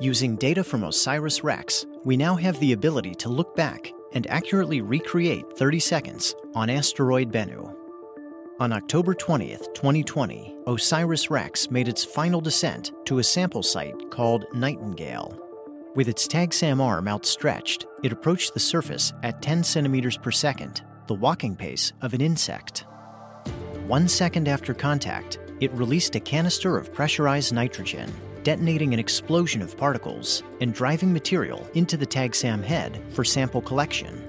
Using 0.00 0.36
data 0.36 0.64
from 0.64 0.82
OSIRIS 0.82 1.44
REx, 1.44 1.84
we 2.04 2.16
now 2.16 2.36
have 2.36 2.58
the 2.60 2.72
ability 2.72 3.14
to 3.16 3.28
look 3.28 3.54
back 3.54 3.92
and 4.12 4.26
accurately 4.28 4.80
recreate 4.80 5.44
30 5.56 5.80
seconds 5.80 6.34
on 6.54 6.70
asteroid 6.70 7.32
Bennu. 7.32 7.74
On 8.60 8.72
October 8.72 9.14
20th, 9.14 9.72
2020, 9.74 10.56
OSIRIS 10.66 11.30
REx 11.30 11.70
made 11.70 11.86
its 11.86 12.04
final 12.04 12.40
descent 12.40 12.92
to 13.04 13.18
a 13.18 13.24
sample 13.24 13.62
site 13.62 14.10
called 14.10 14.46
Nightingale. 14.52 15.38
With 15.94 16.08
its 16.08 16.26
TAGSAM 16.26 16.80
arm 16.80 17.06
outstretched, 17.06 17.86
it 18.02 18.12
approached 18.12 18.54
the 18.54 18.60
surface 18.60 19.12
at 19.22 19.42
10 19.42 19.62
centimeters 19.62 20.16
per 20.16 20.30
second, 20.30 20.82
the 21.06 21.14
walking 21.14 21.54
pace 21.54 21.92
of 22.02 22.14
an 22.14 22.20
insect. 22.20 22.84
One 23.86 24.08
second 24.08 24.48
after 24.48 24.74
contact, 24.74 25.38
it 25.60 25.72
released 25.72 26.14
a 26.14 26.20
canister 26.20 26.76
of 26.76 26.92
pressurized 26.92 27.52
nitrogen 27.52 28.12
detonating 28.42 28.92
an 28.92 29.00
explosion 29.00 29.62
of 29.62 29.76
particles 29.76 30.42
and 30.60 30.74
driving 30.74 31.12
material 31.12 31.68
into 31.74 31.96
the 31.96 32.06
TAGSAM 32.06 32.62
head 32.62 33.02
for 33.10 33.24
sample 33.24 33.60
collection. 33.60 34.24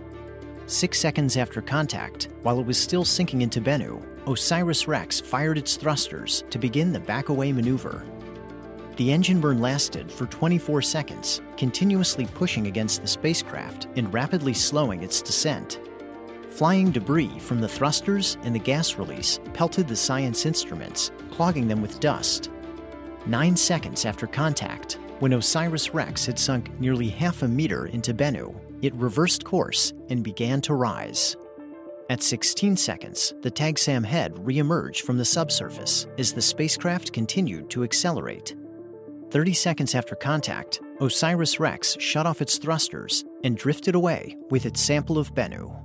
Six 0.68 1.00
seconds 1.00 1.36
after 1.36 1.62
contact, 1.62 2.30
while 2.44 2.60
it 2.60 2.66
was 2.66 2.78
still 2.78 3.04
sinking 3.04 3.42
into 3.42 3.60
Bennu, 3.60 4.04
OSIRIS 4.28 4.88
REx 4.88 5.20
fired 5.20 5.58
its 5.58 5.75
thrusters 5.75 6.44
to 6.51 6.60
begin 6.60 6.94
the 6.94 7.00
back 7.00 7.30
away 7.30 7.51
maneuver. 7.51 8.06
The 8.98 9.12
engine 9.12 9.39
burn 9.39 9.60
lasted 9.60 10.12
for 10.12 10.25
24 10.25 10.82
seconds, 10.82 11.42
continuously 11.58 12.28
pushing 12.36 12.68
against 12.68 13.01
the 13.01 13.08
spacecraft 13.08 13.88
and 13.96 14.13
rapidly 14.13 14.54
slowing 14.54 15.01
its 15.01 15.22
descent. 15.22 15.80
Flying 16.50 16.92
debris 16.92 17.39
from 17.39 17.62
the 17.62 17.68
thrusters 17.68 18.38
and 18.44 18.54
the 18.54 18.60
gas 18.60 18.98
release 18.98 19.39
pelted 19.54 19.88
the 19.88 19.96
science 19.96 20.46
instruments, 20.46 21.12
clogging 21.32 21.68
them 21.68 21.82
with 21.82 22.00
dust. 22.00 22.51
Nine 23.26 23.56
seconds 23.56 24.06
after 24.06 24.28
contact, 24.28 24.98
when 25.20 25.34
OSIRIS 25.34 25.94
REx 25.94 26.26
had 26.26 26.40
sunk 26.40 26.80
nearly 26.80 27.10
half 27.10 27.44
a 27.44 27.48
meter 27.48 27.88
into 27.88 28.14
Bennu, 28.14 28.56
it 28.82 28.94
reversed 28.96 29.44
course 29.44 29.94
and 30.10 30.24
began 30.24 30.62
to 30.62 30.74
rise. 30.74 31.36
At 32.10 32.24
16 32.24 32.78
seconds, 32.78 33.34
the 33.42 33.52
TAGSAM 33.52 34.04
head 34.06 34.34
reemerged 34.36 35.02
from 35.02 35.18
the 35.18 35.26
subsurface 35.26 36.08
as 36.18 36.34
the 36.34 36.42
spacecraft 36.42 37.14
continued 37.14 37.70
to 37.72 37.84
accelerate. 37.84 38.56
30 39.30 39.54
seconds 39.54 39.94
after 39.94 40.16
contact, 40.16 40.80
OSIRIS 41.02 41.60
REx 41.60 41.98
shut 42.00 42.26
off 42.26 42.42
its 42.42 42.58
thrusters 42.58 43.26
and 43.44 43.58
drifted 43.58 43.94
away 43.94 44.38
with 44.50 44.66
its 44.66 44.82
sample 44.82 45.20
of 45.20 45.36
Bennu. 45.36 45.76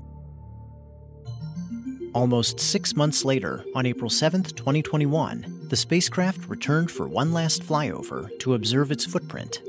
Almost 2.15 2.61
six 2.61 2.95
months 2.95 3.25
later, 3.25 3.65
on 3.75 3.85
April 3.87 4.09
7, 4.09 4.45
2021, 4.45 5.64
the 5.75 5.79
spacecraft 5.79 6.49
returned 6.49 6.89
for 6.89 7.09
one 7.09 7.33
last 7.33 7.61
flyover 7.61 8.29
to 8.39 8.55
observe 8.55 8.93
its 8.93 9.05
footprint. 9.05 9.61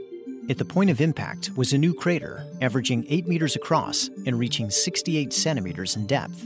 At 0.51 0.59
the 0.59 0.63
point 0.63 0.91
of 0.91 1.01
impact 1.01 1.50
was 1.57 1.74
a 1.74 1.79
new 1.79 1.95
crater, 1.95 2.45
averaging 2.62 3.07
8 3.09 3.27
meters 3.27 3.55
across 3.55 4.12
and 4.27 4.38
reaching 4.38 4.69
68 4.69 5.33
centimeters 5.33 5.95
in 5.95 6.05
depth. 6.05 6.45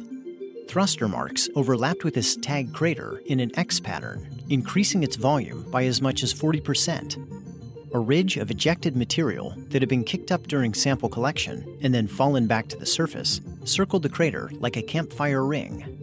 Thruster 0.69 1.09
marks 1.09 1.49
overlapped 1.57 2.05
with 2.05 2.13
this 2.13 2.37
tag 2.37 2.73
crater 2.73 3.21
in 3.25 3.41
an 3.41 3.51
X 3.59 3.81
pattern, 3.81 4.25
increasing 4.47 5.03
its 5.03 5.17
volume 5.17 5.69
by 5.69 5.83
as 5.83 6.01
much 6.01 6.23
as 6.23 6.33
40%. 6.33 7.91
A 7.93 7.99
ridge 7.99 8.37
of 8.37 8.51
ejected 8.51 8.95
material 8.95 9.53
that 9.71 9.81
had 9.81 9.89
been 9.89 10.05
kicked 10.05 10.31
up 10.31 10.47
during 10.47 10.73
sample 10.73 11.09
collection 11.09 11.77
and 11.81 11.93
then 11.93 12.07
fallen 12.07 12.47
back 12.47 12.69
to 12.69 12.77
the 12.77 12.85
surface 12.85 13.41
circled 13.65 14.03
the 14.03 14.09
crater 14.09 14.49
like 14.53 14.77
a 14.77 14.81
campfire 14.81 15.45
ring. 15.45 15.98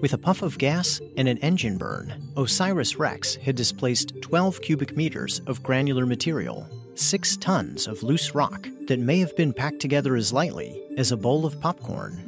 With 0.00 0.12
a 0.12 0.18
puff 0.18 0.42
of 0.42 0.58
gas 0.58 1.00
and 1.16 1.26
an 1.26 1.38
engine 1.38 1.76
burn, 1.76 2.30
OSIRIS 2.36 3.00
REx 3.00 3.34
had 3.34 3.56
displaced 3.56 4.22
12 4.22 4.60
cubic 4.60 4.96
meters 4.96 5.40
of 5.48 5.64
granular 5.64 6.06
material, 6.06 6.68
6 6.94 7.36
tons 7.38 7.88
of 7.88 8.04
loose 8.04 8.32
rock 8.32 8.68
that 8.86 9.00
may 9.00 9.18
have 9.18 9.36
been 9.36 9.52
packed 9.52 9.80
together 9.80 10.14
as 10.14 10.32
lightly 10.32 10.80
as 10.96 11.10
a 11.10 11.16
bowl 11.16 11.44
of 11.44 11.60
popcorn. 11.60 12.22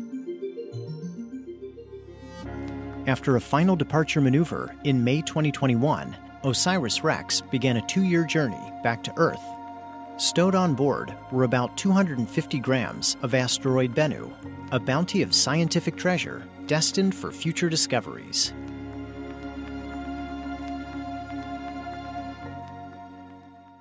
After 3.06 3.36
a 3.36 3.40
final 3.40 3.76
departure 3.76 4.20
maneuver 4.20 4.74
in 4.82 5.04
May 5.04 5.22
2021, 5.22 6.16
OSIRIS 6.42 7.04
REx 7.04 7.40
began 7.52 7.76
a 7.76 7.86
two 7.86 8.02
year 8.02 8.24
journey 8.24 8.72
back 8.82 9.04
to 9.04 9.14
Earth. 9.16 9.42
Stowed 10.16 10.56
on 10.56 10.74
board 10.74 11.14
were 11.30 11.44
about 11.44 11.76
250 11.78 12.58
grams 12.58 13.16
of 13.22 13.32
asteroid 13.32 13.94
Bennu, 13.94 14.32
a 14.72 14.80
bounty 14.80 15.22
of 15.22 15.32
scientific 15.32 15.96
treasure 15.96 16.42
destined 16.70 17.12
for 17.12 17.32
future 17.32 17.68
discoveries. 17.68 18.52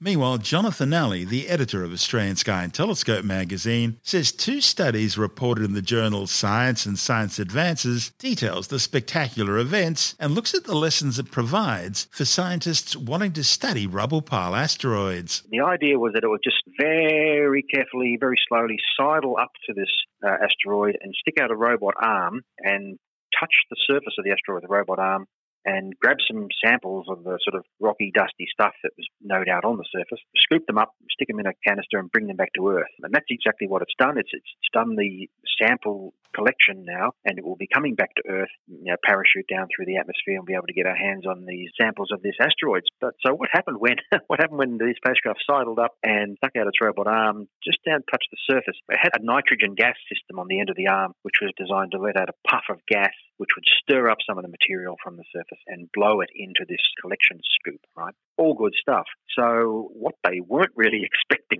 Meanwhile, 0.01 0.37
Jonathan 0.39 0.89
Nally, 0.89 1.25
the 1.25 1.49
editor 1.49 1.83
of 1.83 1.91
Australian 1.91 2.37
Sky 2.37 2.63
and 2.63 2.73
Telescope 2.73 3.25
magazine, 3.25 3.99
says 4.01 4.31
two 4.31 4.61
studies 4.61 5.17
reported 5.17 5.65
in 5.65 5.73
the 5.73 5.81
journal 5.81 6.25
Science 6.25 6.85
and 6.85 6.97
Science 6.97 7.37
Advances 7.37 8.11
details 8.17 8.69
the 8.69 8.79
spectacular 8.79 9.59
events 9.59 10.15
and 10.17 10.33
looks 10.33 10.55
at 10.55 10.63
the 10.63 10.75
lessons 10.75 11.19
it 11.19 11.29
provides 11.29 12.07
for 12.11 12.23
scientists 12.23 12.95
wanting 12.95 13.33
to 13.33 13.43
study 13.43 13.85
rubble 13.85 14.21
pile 14.21 14.55
asteroids. 14.55 15.43
The 15.51 15.59
idea 15.59 15.99
was 15.99 16.13
that 16.13 16.23
it 16.23 16.27
was 16.27 16.39
just 16.43 16.63
very 16.79 17.63
carefully, 17.63 18.17
very 18.19 18.37
slowly 18.47 18.77
sidle 18.97 19.35
up 19.39 19.51
to 19.67 19.73
this 19.73 19.91
uh, 20.23 20.37
asteroid 20.43 20.97
and 21.01 21.13
stick 21.19 21.35
out 21.41 21.51
a 21.51 21.55
robot 21.55 21.95
arm 22.01 22.41
and 22.59 22.97
touch 23.39 23.53
the 23.69 23.77
surface 23.87 24.15
of 24.17 24.25
the 24.25 24.31
asteroid 24.31 24.61
with 24.61 24.69
a 24.69 24.73
robot 24.73 24.99
arm 24.99 25.25
and 25.65 25.93
grab 25.99 26.17
some 26.25 26.47
samples 26.63 27.05
of 27.09 27.23
the 27.23 27.37
sort 27.43 27.55
of 27.55 27.65
rocky, 27.79 28.11
dusty 28.15 28.47
stuff 28.51 28.73
that 28.83 28.91
was 28.97 29.07
no 29.21 29.43
doubt 29.43 29.65
on 29.65 29.77
the 29.77 29.85
surface, 29.91 30.19
scoop 30.37 30.65
them 30.67 30.77
up, 30.77 30.93
stick 31.11 31.27
them 31.27 31.39
in 31.39 31.45
a 31.45 31.53
canister, 31.67 31.99
and 31.99 32.11
bring 32.11 32.27
them 32.27 32.37
back 32.37 32.53
to 32.55 32.69
Earth. 32.69 32.93
And 33.03 33.13
that's 33.13 33.27
exactly 33.29 33.67
what 33.67 33.81
it's 33.81 33.93
done. 33.99 34.17
It's, 34.17 34.31
it's 34.33 34.71
done 34.73 34.95
the 34.95 35.27
sample 35.61 36.13
collection 36.35 36.85
now, 36.85 37.11
and 37.25 37.37
it 37.37 37.45
will 37.45 37.55
be 37.55 37.67
coming 37.71 37.95
back 37.95 38.13
to 38.15 38.23
Earth, 38.29 38.53
you 38.67 38.91
know, 38.91 38.97
parachute 39.05 39.47
down 39.49 39.67
through 39.69 39.85
the 39.85 39.97
atmosphere, 39.97 40.37
and 40.37 40.45
be 40.45 40.53
able 40.53 40.67
to 40.67 40.73
get 40.73 40.85
our 40.85 40.95
hands 40.95 41.25
on 41.25 41.45
these 41.45 41.69
samples 41.79 42.09
of 42.11 42.21
this 42.21 42.35
asteroids. 42.39 42.87
But 43.01 43.15
so 43.25 43.33
what 43.33 43.49
happened 43.51 43.77
when 43.79 43.97
what 44.27 44.39
happened 44.39 44.59
when 44.59 44.77
the 44.77 44.93
spacecraft 44.97 45.43
sidled 45.49 45.79
up 45.79 45.95
and 46.03 46.37
stuck 46.37 46.55
out 46.57 46.67
its 46.67 46.81
robot 46.81 47.07
arm 47.07 47.47
just 47.63 47.79
down 47.85 48.03
touched 48.09 48.29
the 48.31 48.41
surface? 48.49 48.77
It 48.89 48.99
had 49.01 49.19
a 49.19 49.23
nitrogen 49.23 49.75
gas 49.75 49.95
system 50.11 50.39
on 50.39 50.47
the 50.47 50.59
end 50.59 50.69
of 50.69 50.77
the 50.77 50.87
arm, 50.87 51.13
which 51.23 51.41
was 51.41 51.51
designed 51.57 51.91
to 51.91 51.99
let 51.99 52.17
out 52.17 52.29
a 52.29 52.47
puff 52.47 52.65
of 52.69 52.79
gas, 52.87 53.13
which 53.37 53.51
would 53.55 53.65
stir 53.81 54.09
up 54.09 54.19
some 54.27 54.37
of 54.37 54.43
the 54.43 54.51
material 54.51 54.95
from 55.03 55.17
the 55.17 55.27
surface 55.33 55.61
and 55.67 55.89
blow 55.93 56.21
it 56.21 56.29
into 56.35 56.65
this 56.67 56.83
collection 57.01 57.39
scoop. 57.59 57.81
Right, 57.95 58.13
all 58.37 58.53
good 58.53 58.73
stuff. 58.79 59.05
So 59.37 59.89
what 59.93 60.15
they 60.23 60.39
weren't 60.41 60.73
really 60.75 61.03
expecting 61.09 61.59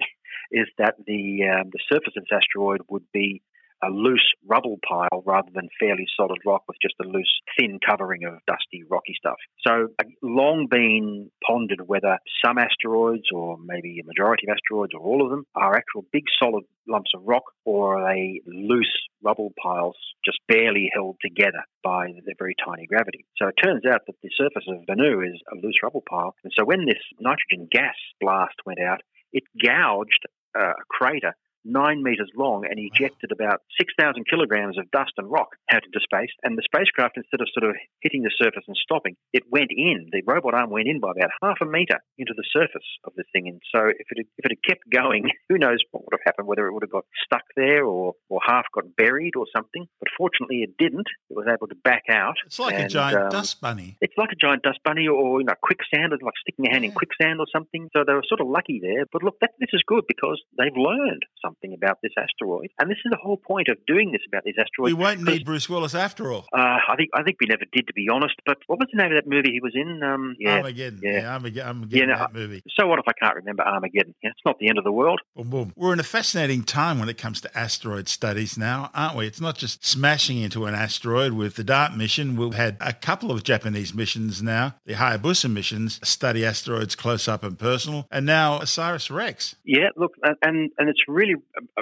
is 0.52 0.68
that 0.78 0.96
the 1.06 1.46
um, 1.46 1.70
the 1.72 1.80
surface 1.92 2.14
of 2.18 2.24
this 2.24 2.34
asteroid 2.34 2.82
would 2.90 3.06
be 3.14 3.42
a 3.84 3.90
loose 3.90 4.34
rubble 4.46 4.78
pile 4.88 5.24
rather 5.26 5.50
than 5.54 5.70
fairly 5.80 6.06
solid 6.18 6.40
rock 6.46 6.64
with 6.68 6.78
just 6.82 6.96
a 7.02 7.08
loose, 7.08 7.40
thin 7.58 7.80
covering 7.86 8.26
of 8.26 8.34
dusty, 8.48 8.84
rocky 8.90 9.16
stuff. 9.18 9.38
So, 9.66 9.88
long 10.22 10.68
been 10.70 11.32
pondered 11.46 11.88
whether 11.88 12.18
some 12.44 12.58
asteroids, 12.58 13.28
or 13.34 13.58
maybe 13.58 14.00
a 14.00 14.06
majority 14.06 14.48
of 14.48 14.56
asteroids, 14.56 14.94
or 14.94 15.02
all 15.02 15.24
of 15.24 15.30
them, 15.30 15.46
are 15.56 15.76
actual 15.76 16.06
big 16.12 16.24
solid 16.42 16.64
lumps 16.88 17.12
of 17.16 17.22
rock, 17.24 17.44
or 17.66 17.98
are 17.98 18.14
they 18.14 18.42
loose 18.46 18.92
rubble 19.24 19.52
piles 19.62 19.96
just 20.26 20.40
barely 20.48 20.90
held 20.94 21.18
together 21.22 21.64
by 21.84 22.08
their 22.26 22.36
very 22.38 22.56
tiny 22.66 22.86
gravity. 22.86 23.26
So 23.38 23.48
it 23.48 23.56
turns 23.64 23.84
out 23.86 24.02
that 24.08 24.16
the 24.22 24.30
surface 24.38 24.68
of 24.68 24.86
Bennu 24.86 25.26
is 25.26 25.40
a 25.52 25.56
loose 25.56 25.80
rubble 25.84 26.04
pile. 26.10 26.36
And 26.44 26.52
so 26.58 26.66
when 26.66 26.86
this 26.86 27.02
nitrogen 27.20 27.68
gas 27.72 27.96
blast 28.20 28.56
went 28.66 28.80
out, 28.80 29.02
it 29.32 29.44
gouged 29.62 30.26
uh, 30.58 30.72
a 30.72 30.84
crater 30.90 31.34
nine 31.66 32.04
meters 32.04 32.30
long 32.36 32.66
and 32.66 32.80
ejected 32.80 33.32
about 33.32 33.62
6,000 33.78 34.26
kilograms 34.30 34.78
of 34.78 34.90
dust 34.92 35.14
and 35.18 35.30
rock 35.30 35.50
out 35.72 35.84
into 35.86 36.00
space. 36.02 36.32
And 36.44 36.58
the 36.58 36.66
spacecraft, 36.66 37.18
instead 37.18 37.42
of 37.42 37.48
sort 37.54 37.70
of 37.70 37.76
hitting 38.02 38.24
the 38.24 38.32
surface 38.36 38.64
and 38.68 38.78
stopping, 38.78 39.16
it 39.34 39.44
went 39.52 39.72
in. 39.72 40.10
The 40.12 40.24
robot 40.26 40.54
arm 40.54 40.70
went 40.70 40.88
in 40.88 41.00
by 41.00 41.12
about 41.12 41.32
half 41.42 41.58
a 41.62 41.66
meter 41.66 42.00
into 42.18 42.34
the 42.36 42.48
surface 42.52 42.88
of 43.04 43.14
the 43.16 43.24
thing. 43.34 43.48
And 43.48 43.62
so 43.74 43.88
if 43.88 44.08
it 44.10 44.18
had, 44.18 44.28
if 44.38 44.46
it 44.46 44.52
had 44.58 44.64
kept 44.68 44.84
going, 44.92 45.30
who 45.50 45.58
knows 45.58 45.80
what 45.92 46.04
would 46.06 46.18
have 46.18 46.26
happened, 46.26 46.48
whether 46.48 46.68
it 46.68 46.74
would 46.74 46.84
have 46.84 46.92
got 46.92 47.06
stuck 47.24 47.44
there 47.56 47.86
or, 47.86 48.14
or 48.30 48.40
half 48.46 48.66
got 48.74 48.96
buried 48.96 49.36
or 49.36 49.46
something. 49.56 49.88
But 50.00 50.10
fortunately, 50.18 50.64
it 50.64 50.78
didn't. 50.78 51.08
It 51.30 51.36
was 51.36 51.48
able 51.48 51.68
to 51.68 51.76
back 51.84 52.04
out. 52.10 52.36
It's 52.46 52.60
like 52.60 52.76
and, 52.76 52.86
a 52.86 52.90
giant 52.90 53.24
um, 53.24 53.30
dust 53.30 53.62
bunny. 53.62 53.98
It's 54.02 54.16
like 54.18 54.32
a 54.32 54.40
giant 54.40 54.64
dust 54.64 54.80
bunny 54.84 55.08
or, 55.08 55.42
you 55.42 55.46
know, 55.46 55.56
quicksand, 55.62 56.14
like 56.22 56.34
sticking 56.42 56.68
a 56.68 56.72
hand 56.72 56.84
yeah. 56.84 56.90
in 56.90 56.96
quicksand 56.96 57.40
or 57.40 57.46
something. 57.52 57.90
So 57.96 58.04
they 58.06 58.14
were 58.14 58.24
sort 58.28 58.42
of 58.42 58.48
lucky 58.48 58.80
there. 58.82 59.06
But 59.12 59.24
look, 59.24 59.36
that, 59.42 59.52
this 59.60 59.70
is 59.74 59.84
good 59.86 60.04
because 60.08 60.42
they've 60.58 60.76
learned 60.76 61.24
something 61.44 61.49
something 61.50 61.74
about 61.74 62.00
this 62.04 62.12
asteroid. 62.18 62.70
And 62.80 62.90
this 62.90 62.98
is 63.06 63.10
the 63.10 63.18
whole 63.22 63.38
point 63.38 63.68
of 63.68 63.78
doing 63.88 64.12
this 64.12 64.22
about 64.28 64.44
these 64.44 64.56
asteroids. 64.60 64.94
We 64.94 65.02
won't 65.02 65.22
need 65.22 65.46
Bruce 65.46 65.70
Willis 65.70 65.96
after 65.96 66.32
all. 66.32 66.46
Uh, 66.54 66.78
I 66.88 66.96
think 66.96 67.10
I 67.14 67.24
think 67.24 67.38
we 67.42 67.48
never 67.48 67.66
did, 67.72 67.88
to 67.88 67.94
be 67.94 68.08
honest. 68.12 68.36
But 68.46 68.58
what 68.68 68.80
was 68.80 68.88
the 68.92 69.02
name 69.02 69.12
of 69.12 69.24
that 69.24 69.30
movie 69.30 69.52
he 69.52 69.60
was 69.62 69.74
in? 69.76 70.02
Um, 70.04 70.36
yeah, 70.40 70.58
Armageddon. 70.58 71.00
Yeah, 71.02 71.12
yeah 71.12 71.34
Armageddon. 71.34 71.68
Armageddon 71.68 72.10
yeah, 72.10 72.14
no, 72.14 72.20
that 72.20 72.34
movie. 72.34 72.64
So 72.78 72.88
what 72.88 73.00
if 73.00 73.06
I 73.08 73.14
can't 73.14 73.36
remember 73.36 73.64
Armageddon? 73.64 74.16
Yeah, 74.24 74.30
it's 74.30 74.46
not 74.46 74.60
the 74.60 74.70
end 74.70 74.78
of 74.78 74.84
the 74.84 74.92
world. 74.92 75.20
Boom, 75.36 75.50
boom. 75.50 75.74
We're 75.76 75.94
in 75.94 76.00
a 76.00 76.04
fascinating 76.04 76.64
time 76.64 77.00
when 77.00 77.10
it 77.10 77.18
comes 77.18 77.42
to 77.42 77.58
asteroid 77.58 78.08
studies 78.08 78.58
now, 78.58 78.92
aren't 78.94 79.18
we? 79.18 79.28
It's 79.28 79.42
not 79.42 79.58
just 79.58 79.86
smashing 79.86 80.40
into 80.40 80.66
an 80.66 80.76
asteroid 80.76 81.34
with 81.34 81.56
the 81.56 81.64
DART 81.64 81.96
mission. 81.96 82.36
We've 82.36 82.54
had 82.54 82.78
a 82.80 82.94
couple 82.94 83.32
of 83.32 83.44
Japanese 83.44 83.94
missions 83.94 84.42
now, 84.42 84.76
the 84.86 84.94
Hayabusa 84.94 85.52
missions, 85.52 86.00
study 86.08 86.46
asteroids 86.46 86.96
close 86.96 87.28
up 87.28 87.44
and 87.44 87.58
personal, 87.58 88.08
and 88.12 88.26
now 88.26 88.60
OSIRIS 88.60 89.10
REx. 89.10 89.56
Yeah, 89.64 89.90
look, 89.96 90.14
and 90.42 90.70
and 90.78 90.90
it's 90.90 91.02
really 91.08 91.36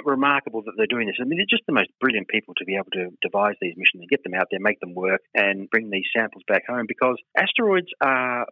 remarkable 0.04 0.28
remarkable 0.28 0.62
that 0.62 0.72
they're 0.76 0.86
doing 0.86 1.06
this. 1.06 1.16
I 1.20 1.24
mean, 1.24 1.38
they're 1.38 1.46
just 1.48 1.66
the 1.66 1.72
most 1.72 1.90
brilliant 2.00 2.28
people 2.28 2.54
to 2.58 2.64
be 2.64 2.76
able 2.76 2.90
to 2.92 3.10
devise 3.22 3.56
these 3.60 3.74
missions 3.76 4.00
and 4.02 4.08
get 4.08 4.22
them 4.22 4.34
out 4.34 4.48
there, 4.50 4.60
make 4.60 4.80
them 4.80 4.94
work, 4.94 5.22
and 5.34 5.68
bring 5.70 5.90
these 5.90 6.06
samples 6.16 6.42
back 6.46 6.66
home 6.66 6.86
because 6.86 7.16
asteroids 7.36 7.88
are 8.00 8.46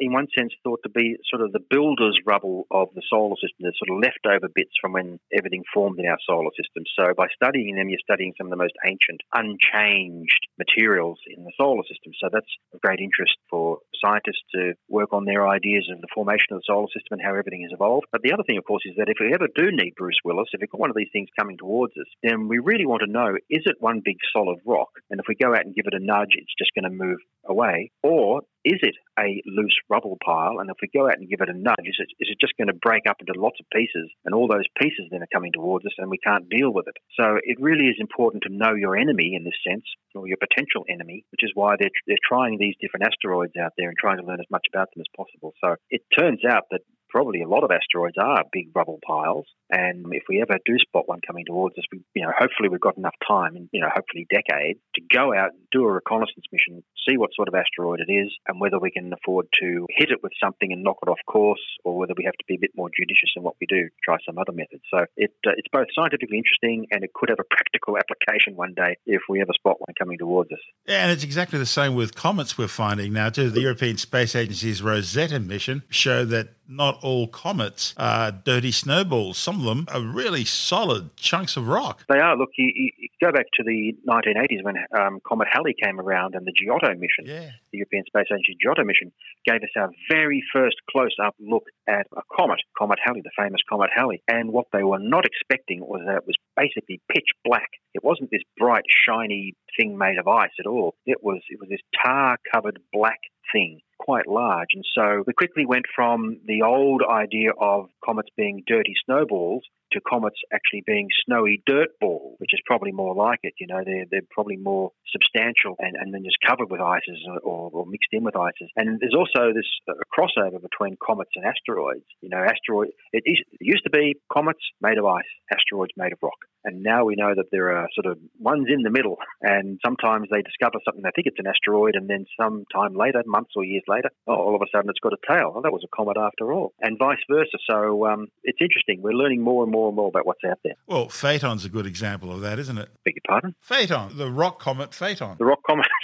in 0.00 0.12
one 0.12 0.26
sense, 0.36 0.52
thought 0.64 0.80
to 0.82 0.90
be 0.90 1.16
sort 1.28 1.42
of 1.42 1.52
the 1.52 1.60
builder's 1.70 2.18
rubble 2.26 2.66
of 2.70 2.88
the 2.94 3.02
solar 3.08 3.36
system, 3.36 3.68
the 3.68 3.72
sort 3.76 3.92
of 3.92 4.02
leftover 4.02 4.48
bits 4.52 4.72
from 4.80 4.92
when 4.92 5.20
everything 5.36 5.64
formed 5.72 5.98
in 5.98 6.06
our 6.06 6.18
solar 6.26 6.50
system. 6.56 6.84
So 6.98 7.12
by 7.16 7.28
studying 7.34 7.76
them, 7.76 7.88
you're 7.88 8.02
studying 8.02 8.34
some 8.36 8.48
of 8.48 8.50
the 8.50 8.60
most 8.60 8.74
ancient, 8.84 9.20
unchanged 9.32 10.48
materials 10.58 11.18
in 11.28 11.44
the 11.44 11.52
solar 11.56 11.84
system. 11.84 12.12
So 12.20 12.28
that's 12.32 12.50
of 12.72 12.80
great 12.80 13.00
interest 13.00 13.36
for 13.48 13.78
scientists 14.00 14.42
to 14.54 14.74
work 14.88 15.12
on 15.12 15.24
their 15.24 15.46
ideas 15.46 15.88
of 15.92 16.00
the 16.00 16.12
formation 16.14 16.52
of 16.52 16.60
the 16.60 16.68
solar 16.68 16.88
system 16.88 17.20
and 17.20 17.22
how 17.22 17.36
everything 17.36 17.62
has 17.62 17.72
evolved. 17.72 18.06
But 18.12 18.22
the 18.22 18.32
other 18.32 18.44
thing, 18.44 18.58
of 18.58 18.64
course, 18.64 18.82
is 18.86 18.96
that 18.96 19.08
if 19.08 19.18
we 19.20 19.34
ever 19.34 19.48
do 19.54 19.70
need 19.70 19.94
Bruce 19.96 20.20
Willis, 20.24 20.48
if 20.52 20.60
we've 20.60 20.70
got 20.70 20.80
one 20.80 20.90
of 20.90 20.96
these 20.96 21.12
things 21.12 21.28
coming 21.38 21.58
towards 21.58 21.92
us, 22.00 22.08
then 22.22 22.48
we 22.48 22.58
really 22.58 22.86
want 22.86 23.02
to 23.04 23.10
know 23.10 23.36
is 23.50 23.64
it 23.66 23.76
one 23.80 24.00
big 24.04 24.16
solid 24.32 24.58
rock? 24.64 24.90
And 25.10 25.20
if 25.20 25.26
we 25.28 25.34
go 25.34 25.52
out 25.52 25.64
and 25.64 25.74
give 25.74 25.86
it 25.86 25.94
a 25.94 26.04
nudge, 26.04 26.34
it's 26.34 26.54
just 26.58 26.74
going 26.74 26.88
to 26.88 26.96
move 26.96 27.18
away? 27.50 27.90
Or 28.02 28.42
is 28.64 28.78
it 28.82 28.94
a 29.18 29.42
loose 29.46 29.76
rubble 29.88 30.16
pile? 30.24 30.60
And 30.60 30.70
if 30.70 30.76
we 30.80 30.88
go 30.92 31.06
out 31.06 31.18
and 31.18 31.28
give 31.28 31.40
it 31.40 31.48
a 31.48 31.56
nudge, 31.56 31.84
is 31.84 31.98
it, 31.98 32.08
is 32.20 32.28
it 32.30 32.40
just 32.40 32.56
going 32.56 32.68
to 32.68 32.78
break 32.80 33.04
up 33.08 33.16
into 33.20 33.38
lots 33.40 33.58
of 33.60 33.66
pieces? 33.72 34.08
And 34.24 34.34
all 34.34 34.48
those 34.48 34.68
pieces 34.80 35.08
then 35.10 35.22
are 35.22 35.34
coming 35.34 35.52
towards 35.52 35.84
us 35.86 35.96
and 35.98 36.10
we 36.10 36.18
can't 36.18 36.48
deal 36.48 36.72
with 36.72 36.86
it. 36.88 36.96
So 37.18 37.36
it 37.42 37.60
really 37.60 37.88
is 37.88 37.98
important 37.98 38.44
to 38.44 38.54
know 38.54 38.74
your 38.74 38.96
enemy 38.96 39.34
in 39.34 39.44
this 39.44 39.58
sense, 39.66 39.84
or 40.14 40.28
your 40.28 40.38
potential 40.38 40.84
enemy, 40.88 41.24
which 41.32 41.42
is 41.42 41.52
why 41.54 41.76
they're, 41.78 41.94
they're 42.06 42.26
trying 42.26 42.58
these 42.58 42.74
different 42.80 43.06
asteroids 43.06 43.54
out 43.60 43.72
there 43.76 43.88
and 43.88 43.96
trying 43.98 44.18
to 44.18 44.26
learn 44.26 44.40
as 44.40 44.50
much 44.50 44.66
about 44.72 44.88
them 44.94 45.02
as 45.02 45.10
possible. 45.16 45.52
So 45.62 45.76
it 45.90 46.02
turns 46.16 46.40
out 46.44 46.64
that 46.70 46.80
probably 47.10 47.42
a 47.42 47.48
lot 47.48 47.64
of 47.64 47.70
asteroids 47.70 48.16
are 48.18 48.44
big 48.52 48.70
rubble 48.74 49.00
piles. 49.06 49.46
And 49.70 50.06
if 50.12 50.24
we 50.28 50.42
ever 50.42 50.58
do 50.64 50.78
spot 50.78 51.08
one 51.08 51.20
coming 51.26 51.44
towards 51.46 51.78
us, 51.78 51.84
we, 51.92 52.00
you 52.14 52.22
know, 52.22 52.32
hopefully 52.36 52.68
we've 52.68 52.80
got 52.80 52.98
enough 52.98 53.14
time, 53.26 53.56
and 53.56 53.68
you 53.72 53.80
know, 53.80 53.90
hopefully 53.92 54.26
decades, 54.30 54.80
to 54.94 55.02
go 55.12 55.34
out 55.34 55.52
and 55.52 55.62
do 55.70 55.84
a 55.84 55.92
reconnaissance 55.92 56.46
mission, 56.50 56.82
see 57.08 57.16
what 57.16 57.30
sort 57.34 57.48
of 57.48 57.54
asteroid 57.54 58.00
it 58.00 58.10
is, 58.10 58.30
and 58.48 58.60
whether 58.60 58.78
we 58.78 58.90
can 58.90 59.12
afford 59.12 59.46
to 59.60 59.86
hit 59.90 60.10
it 60.10 60.22
with 60.22 60.32
something 60.42 60.72
and 60.72 60.82
knock 60.82 60.98
it 61.02 61.10
off 61.10 61.20
course, 61.26 61.62
or 61.84 61.96
whether 61.96 62.14
we 62.16 62.24
have 62.24 62.34
to 62.34 62.44
be 62.48 62.54
a 62.54 62.58
bit 62.60 62.70
more 62.74 62.90
judicious 62.96 63.30
in 63.36 63.42
what 63.42 63.54
we 63.60 63.66
do, 63.68 63.88
try 64.04 64.16
some 64.26 64.38
other 64.38 64.52
method. 64.52 64.80
So 64.92 65.04
it, 65.16 65.30
uh, 65.46 65.52
it's 65.56 65.68
both 65.72 65.86
scientifically 65.94 66.38
interesting 66.38 66.86
and 66.90 67.04
it 67.04 67.12
could 67.14 67.28
have 67.28 67.38
a 67.40 67.54
practical 67.54 67.96
application 67.96 68.56
one 68.56 68.74
day 68.74 68.96
if 69.06 69.22
we 69.28 69.40
ever 69.40 69.52
spot 69.54 69.80
one 69.80 69.94
coming 69.98 70.18
towards 70.18 70.50
us. 70.52 70.58
Yeah, 70.86 71.02
and 71.02 71.12
it's 71.12 71.24
exactly 71.24 71.58
the 71.58 71.66
same 71.66 71.94
with 71.94 72.14
comets 72.14 72.58
we're 72.58 72.68
finding 72.68 73.12
now 73.12 73.30
too. 73.30 73.50
The 73.50 73.60
European 73.60 73.96
Space 73.98 74.34
Agency's 74.34 74.82
Rosetta 74.82 75.40
mission 75.40 75.82
showed 75.90 76.30
that 76.30 76.48
not 76.70 77.02
all 77.02 77.26
comets 77.26 77.94
are 77.96 78.30
dirty 78.30 78.70
snowballs. 78.72 79.36
Some 79.36 79.58
of 79.60 79.64
them 79.64 79.86
are 79.92 80.00
really 80.00 80.44
solid 80.44 81.16
chunks 81.16 81.56
of 81.56 81.66
rock. 81.68 82.04
They 82.08 82.18
are. 82.20 82.36
Look, 82.36 82.50
you, 82.56 82.70
you 82.74 83.08
go 83.22 83.32
back 83.32 83.46
to 83.54 83.62
the 83.64 83.94
1980s 84.08 84.62
when 84.62 84.76
um, 84.98 85.20
Comet 85.26 85.48
Halley 85.50 85.74
came 85.82 85.98
around 86.00 86.34
and 86.34 86.46
the 86.46 86.52
Giotto 86.52 86.94
mission, 86.94 87.24
Yeah. 87.26 87.50
the 87.72 87.78
European 87.78 88.04
Space 88.06 88.26
Agency 88.30 88.56
Giotto 88.60 88.84
mission, 88.84 89.12
gave 89.44 89.62
us 89.62 89.70
our 89.76 89.90
very 90.10 90.42
first 90.52 90.76
close 90.90 91.16
up 91.22 91.34
look 91.40 91.64
at 91.88 92.06
a 92.16 92.22
comet, 92.36 92.60
Comet 92.78 92.98
Halley, 93.04 93.20
the 93.22 93.30
famous 93.36 93.60
Comet 93.68 93.90
Halley. 93.94 94.22
And 94.28 94.52
what 94.52 94.66
they 94.72 94.84
were 94.84 94.98
not 95.00 95.24
expecting 95.26 95.80
was 95.80 96.02
that 96.06 96.16
it 96.18 96.26
was 96.26 96.36
basically 96.56 97.00
pitch 97.12 97.28
black. 97.44 97.68
It 97.94 98.04
wasn't 98.04 98.30
this 98.30 98.42
bright, 98.56 98.84
shiny 98.88 99.54
thing 99.78 99.98
made 99.98 100.18
of 100.18 100.28
ice 100.28 100.50
at 100.60 100.66
all. 100.66 100.94
It 101.06 101.18
was 101.22 101.40
it 101.48 101.58
was 101.60 101.68
this 101.68 101.80
tar 102.04 102.36
covered 102.52 102.78
black 102.92 103.18
thing, 103.52 103.80
quite 104.00 104.26
large. 104.26 104.68
And 104.74 104.84
so 104.96 105.22
we 105.26 105.32
quickly 105.34 105.66
went 105.66 105.84
from 105.94 106.40
the 106.46 106.62
old 106.62 107.02
idea 107.08 107.50
of 107.60 107.88
comets 108.04 108.30
being 108.36 108.62
dirty 108.66 108.94
snowballs 109.04 109.62
to 109.92 110.00
comets 110.08 110.38
actually 110.52 110.82
being 110.86 111.08
snowy 111.26 111.62
dirt 111.66 111.88
balls, 112.00 112.36
which 112.38 112.54
is 112.54 112.60
probably 112.64 112.92
more 112.92 113.14
like 113.14 113.40
it. 113.42 113.54
You 113.58 113.66
know, 113.66 113.82
they're, 113.84 114.06
they're 114.10 114.30
probably 114.30 114.56
more 114.56 114.92
substantial 115.12 115.74
and, 115.78 115.96
and 115.96 116.14
then 116.14 116.22
just 116.24 116.38
covered 116.46 116.70
with 116.70 116.80
ices 116.80 117.18
or, 117.42 117.70
or 117.72 117.86
mixed 117.86 118.10
in 118.12 118.24
with 118.24 118.36
ices. 118.36 118.70
And 118.76 119.00
there's 119.00 119.16
also 119.18 119.52
this 119.52 119.68
uh, 119.88 119.94
crossover 120.16 120.62
between 120.62 120.96
comets 121.04 121.32
and 121.36 121.44
asteroids. 121.44 122.06
You 122.22 122.30
know, 122.30 122.38
asteroid, 122.38 122.88
it, 123.12 123.22
it 123.26 123.46
used 123.60 123.84
to 123.84 123.90
be 123.90 124.14
comets 124.32 124.62
made 124.80 124.98
of 124.98 125.04
ice, 125.04 125.24
asteroids 125.52 125.92
made 125.96 126.12
of 126.12 126.18
rock. 126.22 126.38
And 126.64 126.82
now 126.82 127.04
we 127.04 127.16
know 127.16 127.34
that 127.34 127.50
there 127.50 127.76
are 127.76 127.88
sort 127.94 128.06
of 128.06 128.18
ones 128.38 128.66
in 128.68 128.82
the 128.82 128.90
middle, 128.90 129.16
and 129.40 129.78
sometimes 129.84 130.28
they 130.30 130.42
discover 130.42 130.78
something, 130.84 131.02
they 131.02 131.10
think 131.14 131.26
it's 131.26 131.38
an 131.38 131.46
asteroid, 131.46 131.94
and 131.94 132.08
then 132.08 132.26
some 132.38 132.64
time 132.72 132.94
later, 132.94 133.22
months 133.26 133.52
or 133.56 133.64
years 133.64 133.82
later, 133.88 134.10
oh, 134.26 134.34
all 134.34 134.54
of 134.54 134.62
a 134.62 134.66
sudden 134.72 134.90
it's 134.90 135.00
got 135.00 135.12
a 135.12 135.20
tail. 135.28 135.52
Oh, 135.56 135.62
that 135.62 135.72
was 135.72 135.84
a 135.84 135.96
comet 135.96 136.16
after 136.16 136.52
all, 136.52 136.72
and 136.80 136.98
vice 136.98 137.18
versa. 137.30 137.58
So 137.68 138.06
um, 138.06 138.28
it's 138.44 138.58
interesting. 138.60 139.02
We're 139.02 139.12
learning 139.12 139.42
more 139.42 139.62
and 139.62 139.72
more 139.72 139.88
and 139.88 139.96
more 139.96 140.08
about 140.08 140.26
what's 140.26 140.44
out 140.48 140.58
there. 140.64 140.74
Well, 140.86 141.06
Phaethon's 141.06 141.64
a 141.64 141.68
good 141.68 141.86
example 141.86 142.32
of 142.32 142.40
that, 142.42 142.58
isn't 142.58 142.78
it? 142.78 142.88
Beg 143.04 143.14
your 143.14 143.22
pardon? 143.26 143.54
Phaethon, 143.68 144.16
the 144.16 144.30
rock 144.30 144.60
comet 144.60 144.90
Phaethon. 144.90 145.38
The 145.38 145.44
rock 145.44 145.60
comet. 145.66 145.86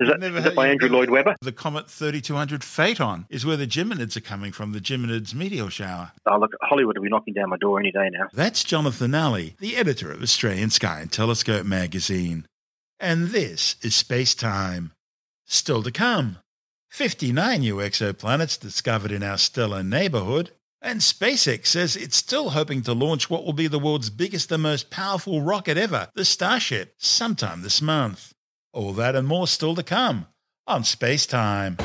is 0.00 0.08
that, 0.08 0.20
Never 0.20 0.38
is 0.38 0.44
that 0.44 0.54
by 0.54 0.68
Andrew 0.68 0.88
Lloyd 0.88 1.10
Webber? 1.10 1.36
The 1.40 1.52
comet 1.52 1.90
3200 1.90 2.62
Phaethon 2.62 3.26
is 3.28 3.44
where 3.44 3.56
the 3.56 3.66
Geminids 3.66 4.16
are 4.16 4.20
coming 4.20 4.52
from, 4.52 4.72
the 4.72 4.80
Geminids 4.80 5.34
meteor 5.34 5.70
shower. 5.70 6.12
Oh, 6.26 6.38
look, 6.38 6.52
Hollywood 6.62 6.96
will 6.96 7.04
be 7.04 7.10
knocking 7.10 7.34
down 7.34 7.50
my 7.50 7.56
door 7.58 7.78
any 7.78 7.92
day 7.92 8.08
now. 8.10 8.28
That's 8.32 8.64
Jonathan 8.64 9.12
Nally, 9.12 9.56
the 9.60 9.76
editor 9.76 10.10
of 10.10 10.22
Australian 10.22 10.70
Sky 10.70 11.00
and 11.00 11.12
Telescope 11.12 11.66
magazine. 11.66 12.46
And 12.98 13.28
this 13.28 13.76
is 13.82 13.94
Space 13.94 14.34
Time. 14.34 14.92
Still 15.46 15.82
to 15.82 15.90
come 15.90 16.38
59 16.90 17.60
new 17.60 17.76
exoplanets 17.76 18.58
discovered 18.58 19.12
in 19.12 19.22
our 19.22 19.38
stellar 19.38 19.82
neighborhood. 19.82 20.50
And 20.82 21.00
SpaceX 21.00 21.66
says 21.66 21.94
it's 21.94 22.16
still 22.16 22.50
hoping 22.50 22.82
to 22.82 22.94
launch 22.94 23.28
what 23.28 23.44
will 23.44 23.52
be 23.52 23.66
the 23.66 23.78
world's 23.78 24.08
biggest 24.08 24.50
and 24.50 24.62
most 24.62 24.90
powerful 24.90 25.42
rocket 25.42 25.76
ever, 25.76 26.08
the 26.14 26.24
Starship, 26.24 26.94
sometime 26.96 27.60
this 27.60 27.82
month. 27.82 28.32
All 28.72 28.92
that 28.92 29.16
and 29.16 29.26
more 29.26 29.48
still 29.48 29.74
to 29.74 29.82
come 29.82 30.26
on 30.66 30.84
Space 30.84 31.26
Time. 31.26 31.76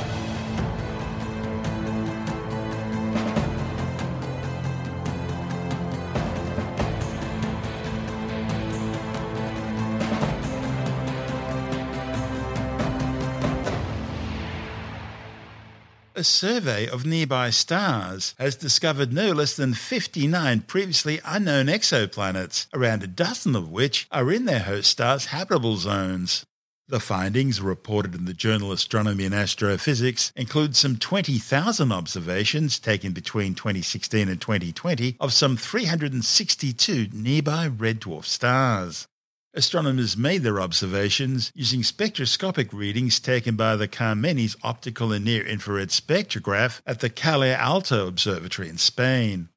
A 16.18 16.24
survey 16.24 16.88
of 16.88 17.06
nearby 17.06 17.50
stars 17.50 18.36
has 18.38 18.56
discovered 18.56 19.12
no 19.12 19.32
less 19.32 19.56
than 19.56 19.74
59 19.74 20.62
previously 20.62 21.20
unknown 21.26 21.66
exoplanets, 21.66 22.68
around 22.74 23.04
a 23.04 23.08
dozen 23.08 23.56
of 23.56 23.70
which 23.70 24.08
are 24.12 24.32
in 24.32 24.46
their 24.46 24.62
host 24.62 24.92
stars' 24.92 25.26
habitable 25.26 25.78
zones. 25.78 26.46
The 26.88 27.00
findings, 27.00 27.62
reported 27.62 28.14
in 28.14 28.26
the 28.26 28.34
journal 28.34 28.72
Astronomy 28.72 29.26
and 29.26 29.34
Astrophysics, 29.34 30.32
include 30.36 30.76
some 30.76 30.98
20,000 30.98 31.92
observations 31.92 32.78
taken 32.78 33.12
between 33.12 33.56
2016 33.56 34.30
and 34.30 34.40
2020 34.40 35.18
of 35.20 35.34
some 35.34 35.58
362 35.58 37.08
nearby 37.12 37.66
red 37.66 38.02
dwarf 38.02 38.26
stars. 38.26 39.08
Astronomers 39.56 40.16
made 40.16 40.44
their 40.44 40.62
observations 40.62 41.52
using 41.56 41.82
spectroscopic 41.82 42.72
readings 42.72 43.20
taken 43.20 43.56
by 43.56 43.76
the 43.76 43.88
Carmenes 43.88 44.56
Optical 44.62 45.12
and 45.12 45.26
Near 45.26 45.44
Infrared 45.44 45.90
Spectrograph 45.90 46.82
at 46.86 47.00
the 47.00 47.10
Calar 47.10 47.56
Alto 47.58 48.08
Observatory 48.08 48.70
in 48.70 48.78
Spain. 48.78 49.50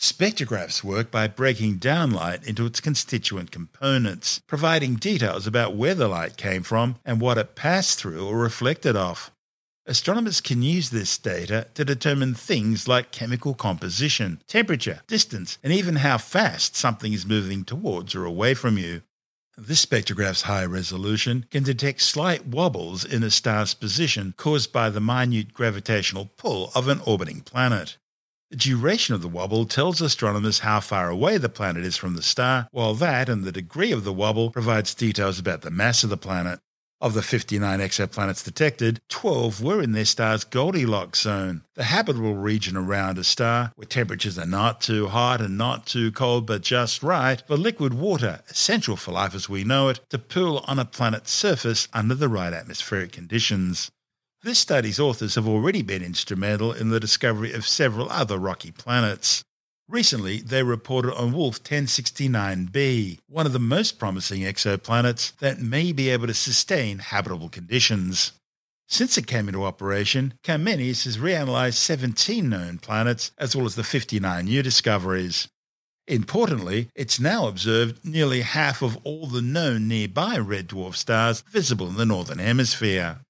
Spectrographs 0.00 0.82
work 0.82 1.10
by 1.10 1.28
breaking 1.28 1.76
down 1.76 2.10
light 2.10 2.42
into 2.44 2.64
its 2.64 2.80
constituent 2.80 3.50
components, 3.50 4.40
providing 4.46 4.94
details 4.94 5.46
about 5.46 5.76
where 5.76 5.94
the 5.94 6.08
light 6.08 6.38
came 6.38 6.62
from 6.62 6.96
and 7.04 7.20
what 7.20 7.36
it 7.36 7.54
passed 7.54 7.98
through 7.98 8.26
or 8.26 8.38
reflected 8.38 8.96
off. 8.96 9.30
Astronomers 9.84 10.40
can 10.40 10.62
use 10.62 10.88
this 10.88 11.18
data 11.18 11.66
to 11.74 11.84
determine 11.84 12.32
things 12.34 12.88
like 12.88 13.12
chemical 13.12 13.52
composition, 13.52 14.40
temperature, 14.46 15.02
distance, 15.06 15.58
and 15.62 15.70
even 15.70 15.96
how 15.96 16.16
fast 16.16 16.74
something 16.74 17.12
is 17.12 17.26
moving 17.26 17.62
towards 17.62 18.14
or 18.14 18.24
away 18.24 18.54
from 18.54 18.78
you. 18.78 19.02
This 19.58 19.84
spectrograph's 19.84 20.42
high 20.42 20.64
resolution 20.64 21.44
can 21.50 21.62
detect 21.62 22.00
slight 22.00 22.46
wobbles 22.46 23.04
in 23.04 23.22
a 23.22 23.30
star's 23.30 23.74
position 23.74 24.32
caused 24.38 24.72
by 24.72 24.88
the 24.88 25.00
minute 25.00 25.52
gravitational 25.52 26.30
pull 26.38 26.70
of 26.74 26.88
an 26.88 27.02
orbiting 27.04 27.42
planet. 27.42 27.98
The 28.50 28.56
duration 28.56 29.14
of 29.14 29.22
the 29.22 29.28
wobble 29.28 29.64
tells 29.64 30.00
astronomers 30.00 30.58
how 30.58 30.80
far 30.80 31.08
away 31.08 31.38
the 31.38 31.48
planet 31.48 31.84
is 31.84 31.96
from 31.96 32.16
the 32.16 32.22
star, 32.22 32.66
while 32.72 32.94
that 32.94 33.28
and 33.28 33.44
the 33.44 33.52
degree 33.52 33.92
of 33.92 34.02
the 34.02 34.12
wobble 34.12 34.50
provides 34.50 34.92
details 34.92 35.38
about 35.38 35.62
the 35.62 35.70
mass 35.70 36.02
of 36.02 36.10
the 36.10 36.16
planet. 36.16 36.58
Of 37.00 37.14
the 37.14 37.22
59 37.22 37.78
exoplanets 37.78 38.44
detected, 38.44 39.00
12 39.08 39.62
were 39.62 39.80
in 39.80 39.92
their 39.92 40.04
star's 40.04 40.42
Goldilocks 40.42 41.20
zone, 41.20 41.62
the 41.76 41.84
habitable 41.84 42.34
region 42.34 42.76
around 42.76 43.18
a 43.18 43.24
star 43.24 43.70
where 43.76 43.86
temperatures 43.86 44.36
are 44.36 44.46
not 44.46 44.80
too 44.80 45.06
hot 45.06 45.40
and 45.40 45.56
not 45.56 45.86
too 45.86 46.10
cold 46.10 46.44
but 46.44 46.62
just 46.62 47.04
right 47.04 47.40
for 47.46 47.56
liquid 47.56 47.94
water, 47.94 48.40
essential 48.50 48.96
for 48.96 49.12
life 49.12 49.36
as 49.36 49.48
we 49.48 49.62
know 49.62 49.88
it, 49.90 50.00
to 50.10 50.18
pool 50.18 50.64
on 50.66 50.80
a 50.80 50.84
planet's 50.84 51.30
surface 51.30 51.86
under 51.92 52.16
the 52.16 52.28
right 52.28 52.52
atmospheric 52.52 53.12
conditions. 53.12 53.92
This 54.42 54.58
study's 54.58 54.98
authors 54.98 55.34
have 55.34 55.46
already 55.46 55.82
been 55.82 56.02
instrumental 56.02 56.72
in 56.72 56.88
the 56.88 56.98
discovery 56.98 57.52
of 57.52 57.68
several 57.68 58.08
other 58.08 58.38
rocky 58.38 58.70
planets. 58.70 59.44
Recently, 59.86 60.40
they 60.40 60.62
reported 60.62 61.14
on 61.14 61.34
Wolf 61.34 61.62
1069b, 61.62 63.18
one 63.28 63.44
of 63.44 63.52
the 63.52 63.58
most 63.58 63.98
promising 63.98 64.40
exoplanets 64.40 65.36
that 65.40 65.60
may 65.60 65.92
be 65.92 66.08
able 66.08 66.26
to 66.26 66.32
sustain 66.32 67.00
habitable 67.00 67.50
conditions. 67.50 68.32
Since 68.88 69.18
it 69.18 69.26
came 69.26 69.46
into 69.46 69.62
operation, 69.62 70.32
Carmenes 70.42 71.04
has 71.04 71.18
reanalyzed 71.18 71.74
17 71.74 72.48
known 72.48 72.78
planets 72.78 73.32
as 73.36 73.54
well 73.54 73.66
as 73.66 73.74
the 73.74 73.84
59 73.84 74.46
new 74.46 74.62
discoveries. 74.62 75.48
Importantly, 76.06 76.88
it's 76.94 77.20
now 77.20 77.46
observed 77.46 78.02
nearly 78.06 78.40
half 78.40 78.80
of 78.80 78.96
all 79.04 79.26
the 79.26 79.42
known 79.42 79.86
nearby 79.86 80.38
red 80.38 80.68
dwarf 80.68 80.94
stars 80.96 81.42
visible 81.42 81.88
in 81.88 81.96
the 81.96 82.06
Northern 82.06 82.38
Hemisphere. 82.38 83.20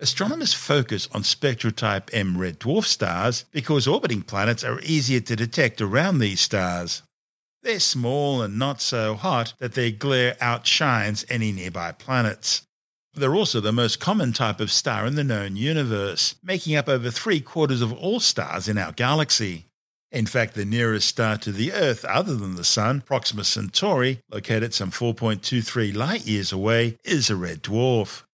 Astronomers 0.00 0.52
focus 0.52 1.08
on 1.12 1.22
spectral 1.22 1.72
type 1.72 2.10
M 2.12 2.36
red 2.36 2.58
dwarf 2.58 2.84
stars 2.84 3.44
because 3.52 3.86
orbiting 3.86 4.22
planets 4.22 4.64
are 4.64 4.80
easier 4.80 5.20
to 5.20 5.36
detect 5.36 5.80
around 5.80 6.18
these 6.18 6.40
stars. 6.40 7.02
They're 7.62 7.78
small 7.78 8.42
and 8.42 8.58
not 8.58 8.82
so 8.82 9.14
hot 9.14 9.54
that 9.58 9.74
their 9.74 9.92
glare 9.92 10.36
outshines 10.40 11.24
any 11.28 11.52
nearby 11.52 11.92
planets. 11.92 12.62
They're 13.14 13.36
also 13.36 13.60
the 13.60 13.72
most 13.72 14.00
common 14.00 14.32
type 14.32 14.58
of 14.58 14.72
star 14.72 15.06
in 15.06 15.14
the 15.14 15.22
known 15.22 15.54
universe, 15.54 16.34
making 16.42 16.74
up 16.74 16.88
over 16.88 17.10
three 17.12 17.40
quarters 17.40 17.80
of 17.80 17.92
all 17.92 18.18
stars 18.18 18.66
in 18.66 18.76
our 18.76 18.90
galaxy. 18.90 19.66
In 20.10 20.26
fact, 20.26 20.54
the 20.54 20.64
nearest 20.64 21.08
star 21.08 21.38
to 21.38 21.52
the 21.52 21.72
Earth, 21.72 22.04
other 22.04 22.34
than 22.34 22.56
the 22.56 22.64
Sun, 22.64 23.02
Proxima 23.02 23.44
Centauri, 23.44 24.20
located 24.30 24.74
some 24.74 24.90
4.23 24.90 25.94
light 25.94 26.26
years 26.26 26.52
away, 26.52 26.98
is 27.04 27.30
a 27.30 27.36
red 27.36 27.62
dwarf. 27.62 28.24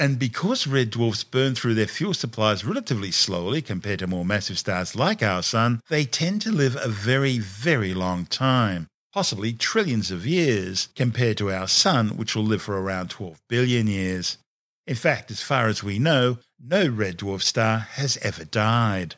And 0.00 0.18
because 0.18 0.66
red 0.66 0.88
dwarfs 0.88 1.24
burn 1.24 1.54
through 1.54 1.74
their 1.74 1.86
fuel 1.86 2.14
supplies 2.14 2.64
relatively 2.64 3.10
slowly 3.10 3.60
compared 3.60 3.98
to 3.98 4.06
more 4.06 4.24
massive 4.24 4.58
stars 4.58 4.96
like 4.96 5.22
our 5.22 5.42
Sun, 5.42 5.82
they 5.90 6.06
tend 6.06 6.40
to 6.40 6.50
live 6.50 6.74
a 6.74 6.88
very, 6.88 7.38
very 7.38 7.92
long 7.92 8.24
time, 8.24 8.86
possibly 9.12 9.52
trillions 9.52 10.10
of 10.10 10.26
years, 10.26 10.88
compared 10.96 11.36
to 11.36 11.50
our 11.52 11.68
Sun, 11.68 12.16
which 12.16 12.34
will 12.34 12.44
live 12.44 12.62
for 12.62 12.80
around 12.80 13.10
12 13.10 13.42
billion 13.46 13.86
years. 13.88 14.38
In 14.86 14.96
fact, 14.96 15.30
as 15.30 15.42
far 15.42 15.68
as 15.68 15.84
we 15.84 15.98
know, 15.98 16.38
no 16.58 16.88
red 16.88 17.18
dwarf 17.18 17.42
star 17.42 17.80
has 17.80 18.16
ever 18.22 18.46
died. 18.46 19.16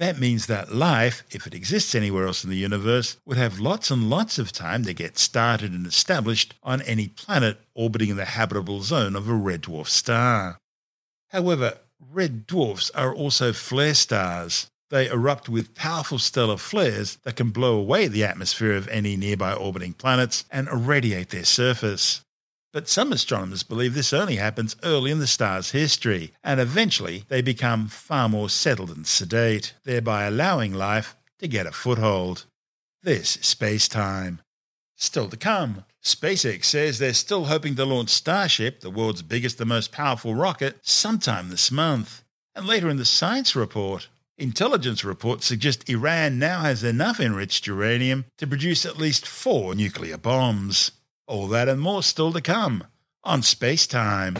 That 0.00 0.18
means 0.18 0.46
that 0.46 0.74
life, 0.74 1.24
if 1.30 1.46
it 1.46 1.52
exists 1.52 1.94
anywhere 1.94 2.26
else 2.26 2.42
in 2.42 2.48
the 2.48 2.56
universe, 2.56 3.18
would 3.26 3.36
have 3.36 3.60
lots 3.60 3.90
and 3.90 4.08
lots 4.08 4.38
of 4.38 4.50
time 4.50 4.82
to 4.84 4.94
get 4.94 5.18
started 5.18 5.72
and 5.72 5.86
established 5.86 6.54
on 6.62 6.80
any 6.82 7.08
planet 7.08 7.58
orbiting 7.74 8.08
in 8.08 8.16
the 8.16 8.24
habitable 8.24 8.80
zone 8.80 9.14
of 9.14 9.28
a 9.28 9.34
red 9.34 9.60
dwarf 9.64 9.88
star. 9.88 10.58
However, 11.28 11.80
red 12.00 12.46
dwarfs 12.46 12.90
are 12.94 13.14
also 13.14 13.52
flare 13.52 13.92
stars. 13.92 14.70
They 14.88 15.06
erupt 15.06 15.50
with 15.50 15.74
powerful 15.74 16.18
stellar 16.18 16.56
flares 16.56 17.18
that 17.24 17.36
can 17.36 17.50
blow 17.50 17.78
away 17.78 18.08
the 18.08 18.24
atmosphere 18.24 18.72
of 18.72 18.88
any 18.88 19.18
nearby 19.18 19.52
orbiting 19.52 19.92
planets 19.92 20.46
and 20.50 20.66
irradiate 20.68 21.28
their 21.28 21.44
surface. 21.44 22.22
But 22.72 22.88
some 22.88 23.12
astronomers 23.12 23.64
believe 23.64 23.94
this 23.94 24.12
only 24.12 24.36
happens 24.36 24.76
early 24.84 25.10
in 25.10 25.18
the 25.18 25.26
star's 25.26 25.72
history, 25.72 26.32
and 26.44 26.60
eventually 26.60 27.24
they 27.28 27.42
become 27.42 27.88
far 27.88 28.28
more 28.28 28.48
settled 28.48 28.90
and 28.90 29.06
sedate, 29.06 29.74
thereby 29.82 30.24
allowing 30.24 30.72
life 30.72 31.16
to 31.40 31.48
get 31.48 31.66
a 31.66 31.72
foothold. 31.72 32.46
This 33.02 33.36
is 33.36 33.46
space 33.46 33.88
time. 33.88 34.40
Still 34.94 35.28
to 35.30 35.36
come, 35.36 35.84
SpaceX 36.04 36.66
says 36.66 36.98
they're 36.98 37.12
still 37.12 37.46
hoping 37.46 37.74
to 37.74 37.84
launch 37.84 38.10
Starship, 38.10 38.80
the 38.80 38.90
world's 38.90 39.22
biggest 39.22 39.58
and 39.60 39.68
most 39.68 39.90
powerful 39.90 40.36
rocket, 40.36 40.78
sometime 40.82 41.48
this 41.48 41.72
month. 41.72 42.22
And 42.54 42.66
later 42.66 42.88
in 42.88 42.98
the 42.98 43.04
science 43.04 43.56
report, 43.56 44.08
intelligence 44.38 45.02
reports 45.02 45.46
suggest 45.46 45.88
Iran 45.88 46.38
now 46.38 46.60
has 46.60 46.84
enough 46.84 47.18
enriched 47.18 47.66
uranium 47.66 48.26
to 48.38 48.46
produce 48.46 48.86
at 48.86 48.98
least 48.98 49.26
four 49.26 49.74
nuclear 49.74 50.16
bombs. 50.16 50.92
All 51.30 51.46
that 51.46 51.68
and 51.68 51.80
more 51.80 52.02
still 52.02 52.32
to 52.32 52.40
come 52.40 52.82
on 53.22 53.42
Space 53.42 53.86
Time. 53.86 54.34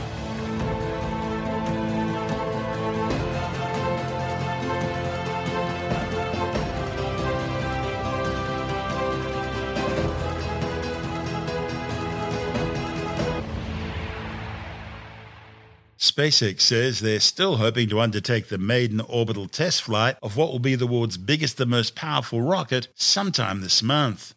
SpaceX 15.96 16.62
says 16.62 16.98
they're 16.98 17.20
still 17.20 17.58
hoping 17.58 17.88
to 17.90 18.00
undertake 18.00 18.48
the 18.48 18.58
maiden 18.58 19.00
orbital 19.00 19.46
test 19.46 19.82
flight 19.82 20.16
of 20.24 20.36
what 20.36 20.50
will 20.50 20.58
be 20.58 20.74
the 20.74 20.88
world's 20.88 21.16
biggest 21.18 21.56
and 21.56 21.70
most 21.70 21.94
powerful 21.94 22.42
rocket 22.42 22.88
sometime 22.96 23.60
this 23.60 23.80
month. 23.80 24.34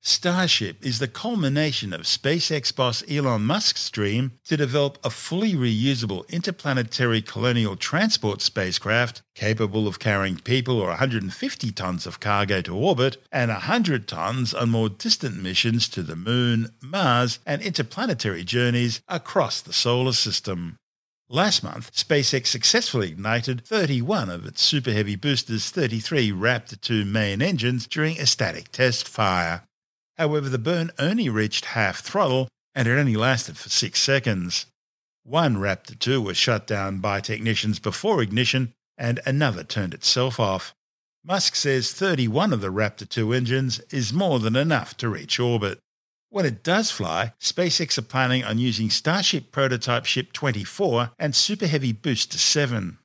Starship 0.00 0.86
is 0.86 1.00
the 1.00 1.08
culmination 1.08 1.92
of 1.92 2.02
SpaceX 2.02 2.74
boss 2.74 3.02
Elon 3.10 3.44
Musk's 3.44 3.90
dream 3.90 4.38
to 4.44 4.56
develop 4.56 4.96
a 5.02 5.10
fully 5.10 5.54
reusable 5.54 6.26
interplanetary 6.28 7.20
colonial 7.20 7.74
transport 7.74 8.40
spacecraft 8.40 9.22
capable 9.34 9.88
of 9.88 9.98
carrying 9.98 10.36
people 10.36 10.80
or 10.80 10.88
150 10.88 11.72
tons 11.72 12.06
of 12.06 12.20
cargo 12.20 12.60
to 12.62 12.76
orbit 12.76 13.16
and 13.32 13.50
100 13.50 14.06
tons 14.06 14.54
on 14.54 14.70
more 14.70 14.88
distant 14.88 15.42
missions 15.42 15.88
to 15.88 16.04
the 16.04 16.16
Moon, 16.16 16.68
Mars, 16.80 17.40
and 17.44 17.60
interplanetary 17.60 18.44
journeys 18.44 19.00
across 19.08 19.60
the 19.60 19.72
solar 19.72 20.12
system. 20.12 20.76
Last 21.28 21.62
month, 21.62 21.92
SpaceX 21.92 22.46
successfully 22.46 23.08
ignited 23.08 23.66
31 23.66 24.30
of 24.30 24.46
its 24.46 24.62
Super 24.62 24.92
Heavy 24.92 25.16
booster's 25.16 25.68
33 25.68 26.30
Raptor 26.30 26.80
2 26.80 27.04
main 27.04 27.42
engines 27.42 27.86
during 27.86 28.18
a 28.18 28.24
static 28.24 28.72
test 28.72 29.06
fire. 29.06 29.64
However, 30.18 30.48
the 30.48 30.58
burn 30.58 30.90
only 30.98 31.28
reached 31.28 31.66
half 31.66 32.00
throttle 32.00 32.48
and 32.74 32.88
it 32.88 32.98
only 32.98 33.16
lasted 33.16 33.56
for 33.56 33.68
six 33.68 34.00
seconds. 34.00 34.66
One 35.22 35.56
Raptor 35.56 35.98
2 35.98 36.20
was 36.20 36.36
shut 36.36 36.66
down 36.66 36.98
by 36.98 37.20
technicians 37.20 37.78
before 37.78 38.20
ignition 38.20 38.72
and 38.96 39.20
another 39.24 39.62
turned 39.62 39.94
itself 39.94 40.40
off. 40.40 40.74
Musk 41.24 41.54
says 41.54 41.92
31 41.92 42.52
of 42.52 42.60
the 42.60 42.72
Raptor 42.72 43.08
2 43.08 43.32
engines 43.32 43.80
is 43.90 44.12
more 44.12 44.38
than 44.38 44.56
enough 44.56 44.96
to 44.96 45.08
reach 45.08 45.38
orbit. 45.38 45.78
When 46.30 46.46
it 46.46 46.62
does 46.62 46.90
fly, 46.90 47.32
SpaceX 47.40 47.96
are 47.98 48.02
planning 48.02 48.44
on 48.44 48.58
using 48.58 48.90
Starship 48.90 49.52
prototype 49.52 50.04
ship 50.04 50.32
24 50.32 51.12
and 51.18 51.34
Super 51.34 51.66
Heavy 51.66 51.92
Booster 51.92 52.38
7. 52.38 52.98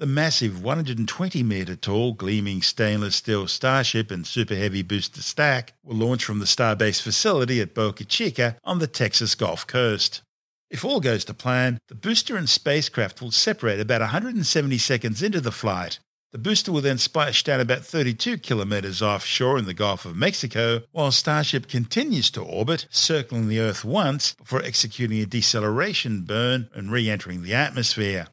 The 0.00 0.06
massive 0.06 0.62
120 0.62 1.42
metre 1.42 1.74
tall, 1.74 2.12
gleaming 2.12 2.62
stainless 2.62 3.16
steel 3.16 3.48
Starship 3.48 4.12
and 4.12 4.24
Super 4.24 4.54
Heavy 4.54 4.82
booster 4.82 5.22
stack 5.22 5.72
will 5.82 5.96
launch 5.96 6.24
from 6.24 6.38
the 6.38 6.44
Starbase 6.44 7.02
facility 7.02 7.60
at 7.60 7.74
Boca 7.74 8.04
Chica 8.04 8.56
on 8.62 8.78
the 8.78 8.86
Texas 8.86 9.34
Gulf 9.34 9.66
Coast. 9.66 10.22
If 10.70 10.84
all 10.84 11.00
goes 11.00 11.24
to 11.24 11.34
plan, 11.34 11.80
the 11.88 11.96
booster 11.96 12.36
and 12.36 12.48
spacecraft 12.48 13.20
will 13.20 13.32
separate 13.32 13.80
about 13.80 14.00
170 14.00 14.78
seconds 14.78 15.20
into 15.20 15.40
the 15.40 15.50
flight. 15.50 15.98
The 16.30 16.38
booster 16.38 16.70
will 16.70 16.80
then 16.80 16.98
splash 16.98 17.42
down 17.42 17.58
about 17.58 17.84
32 17.84 18.38
kilometers 18.38 19.02
offshore 19.02 19.58
in 19.58 19.64
the 19.64 19.74
Gulf 19.74 20.04
of 20.04 20.14
Mexico, 20.14 20.82
while 20.92 21.10
Starship 21.10 21.66
continues 21.66 22.30
to 22.30 22.40
orbit, 22.40 22.86
circling 22.90 23.48
the 23.48 23.58
Earth 23.58 23.84
once 23.84 24.34
before 24.34 24.62
executing 24.62 25.18
a 25.18 25.26
deceleration 25.26 26.22
burn 26.22 26.68
and 26.72 26.92
re 26.92 27.10
entering 27.10 27.42
the 27.42 27.54
atmosphere. 27.54 28.28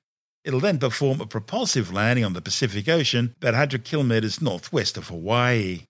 It'll 0.46 0.60
then 0.60 0.78
perform 0.78 1.22
a 1.22 1.26
propulsive 1.26 1.92
landing 1.92 2.24
on 2.24 2.34
the 2.34 2.42
Pacific 2.42 2.88
Ocean 2.88 3.34
about 3.38 3.54
100 3.54 3.84
kilometers 3.84 4.44
northwest 4.44 4.96
of 4.96 5.08
Hawaii. 5.08 5.82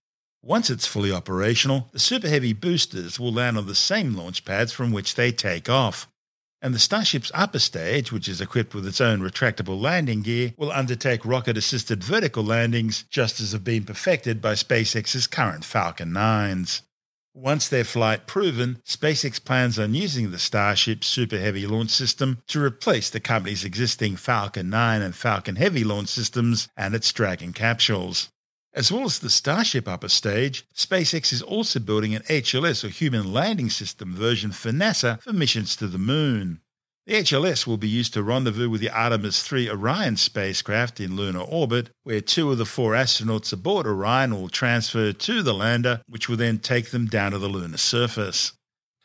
Once 0.42 0.70
it's 0.70 0.88
fully 0.88 1.12
operational, 1.12 1.90
the 1.92 2.00
Super 2.00 2.30
Heavy 2.30 2.54
boosters 2.54 3.20
will 3.20 3.34
land 3.34 3.58
on 3.58 3.68
the 3.68 3.76
same 3.76 4.16
launch 4.16 4.46
pads 4.46 4.72
from 4.72 4.94
which 4.94 5.16
they 5.16 5.34
take 5.34 5.68
off. 5.70 6.08
And 6.62 6.74
the 6.74 6.80
Starship's 6.80 7.34
upper 7.34 7.60
stage, 7.60 8.14
which 8.14 8.30
is 8.30 8.40
equipped 8.40 8.74
with 8.74 8.88
its 8.88 9.02
own 9.02 9.20
retractable 9.20 9.80
landing 9.80 10.22
gear, 10.22 10.54
will 10.56 10.72
undertake 10.72 11.26
rocket 11.26 11.58
assisted 11.58 12.02
vertical 12.02 12.44
landings 12.44 13.04
just 13.10 13.42
as 13.42 13.52
have 13.52 13.66
been 13.66 13.84
perfected 13.84 14.42
by 14.42 14.54
SpaceX's 14.54 15.28
current 15.28 15.66
Falcon 15.66 16.12
9s. 16.12 16.82
Once 17.38 17.68
their 17.68 17.84
flight 17.84 18.28
proven, 18.28 18.82
SpaceX 18.86 19.44
plans 19.44 19.78
on 19.78 19.94
using 19.94 20.32
the 20.32 20.40
Starship 20.40 21.04
Super 21.04 21.38
Heavy 21.38 21.68
launch 21.68 21.90
system 21.90 22.42
to 22.48 22.64
replace 22.64 23.10
the 23.10 23.20
company's 23.20 23.66
existing 23.66 24.16
Falcon 24.16 24.70
9 24.70 25.02
and 25.02 25.14
Falcon 25.14 25.58
Heavy 25.58 25.84
launch 25.84 26.08
systems 26.08 26.70
and 26.78 26.96
its 26.96 27.12
Dragon 27.12 27.52
capsules. 27.52 28.30
As 28.74 28.90
well 28.90 29.04
as 29.04 29.20
the 29.20 29.30
Starship 29.30 29.86
upper 29.86 30.08
stage, 30.08 30.66
SpaceX 30.74 31.34
is 31.34 31.42
also 31.42 31.82
building 31.82 32.16
an 32.16 32.22
HLS 32.24 32.86
or 32.86 32.88
Human 32.88 33.34
Landing 33.34 33.70
System 33.70 34.16
version 34.16 34.54
for 34.54 34.72
NASA 34.72 35.22
for 35.22 35.34
missions 35.34 35.76
to 35.76 35.88
the 35.88 35.98
Moon. 35.98 36.62
The 37.08 37.22
HLS 37.22 37.68
will 37.68 37.78
be 37.78 37.88
used 37.88 38.16
to 38.16 38.24
rendezvous 38.24 38.68
with 38.68 38.82
the 38.82 38.90
Artemis 38.90 39.44
3 39.44 39.70
Orion 39.70 40.18
spacecraft 40.18 41.00
in 41.00 41.16
lunar 41.16 41.42
orbit, 41.42 41.92
where 42.02 42.20
two 42.20 42.52
of 42.52 42.58
the 42.58 42.66
four 42.66 42.94
astronauts 42.94 43.54
aboard 43.54 43.86
Orion 43.86 44.34
will 44.34 44.50
transfer 44.50 45.14
to 45.14 45.44
the 45.44 45.54
lander, 45.54 46.02
which 46.08 46.28
will 46.28 46.38
then 46.38 46.58
take 46.58 46.90
them 46.90 47.06
down 47.06 47.34
to 47.34 47.38
the 47.38 47.48
lunar 47.48 47.78
surface. 47.78 48.54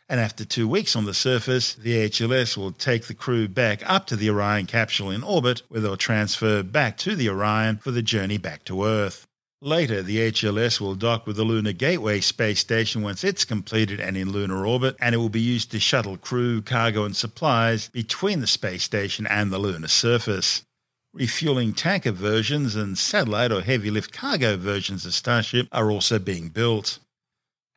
And 0.09 0.19
after 0.19 0.47
two 0.47 0.67
weeks 0.67 0.97
on 0.97 1.05
the 1.05 1.13
surface, 1.13 1.75
the 1.75 2.09
HLS 2.09 2.57
will 2.57 2.73
take 2.73 3.05
the 3.05 3.13
crew 3.13 3.49
back 3.49 3.83
up 3.85 4.07
to 4.07 4.17
the 4.17 4.31
Orion 4.31 4.65
capsule 4.65 5.11
in 5.11 5.23
orbit, 5.23 5.63
where 5.69 5.83
they'll 5.83 5.99
transfer 5.99 6.63
back 6.63 6.97
to 6.99 7.15
the 7.15 7.29
Orion 7.29 7.77
for 7.77 7.91
the 7.91 8.03
journey 8.03 8.39
back 8.39 8.65
to 8.65 8.83
Earth. 8.83 9.27
Later, 9.63 10.03
the 10.03 10.33
HLS 10.33 10.81
will 10.81 10.95
dock 10.95 11.27
with 11.27 11.37
the 11.37 11.45
Lunar 11.45 11.73
Gateway 11.73 12.23
space 12.23 12.61
station 12.61 13.03
once 13.03 13.23
it's 13.23 13.45
completed 13.45 14.01
and 14.01 14.17
in 14.17 14.33
lunar 14.33 14.65
orbit, 14.65 14.97
and 14.99 15.15
it 15.15 15.19
will 15.19 15.29
be 15.29 15.39
used 15.39 15.71
to 15.73 15.79
shuttle 15.79 16.17
crew, 16.17 16.63
cargo, 16.63 17.05
and 17.05 17.15
supplies 17.15 17.89
between 17.89 18.41
the 18.41 18.47
space 18.47 18.85
station 18.85 19.27
and 19.27 19.53
the 19.53 19.59
lunar 19.59 19.89
surface. 19.89 20.63
Refueling 21.13 21.75
tanker 21.75 22.11
versions 22.11 22.75
and 22.75 22.97
satellite 22.97 23.53
or 23.53 23.61
heavy 23.61 23.91
lift 23.91 24.13
cargo 24.13 24.57
versions 24.57 25.05
of 25.05 25.13
Starship 25.13 25.69
are 25.73 25.91
also 25.91 26.19
being 26.19 26.49
built. 26.49 26.99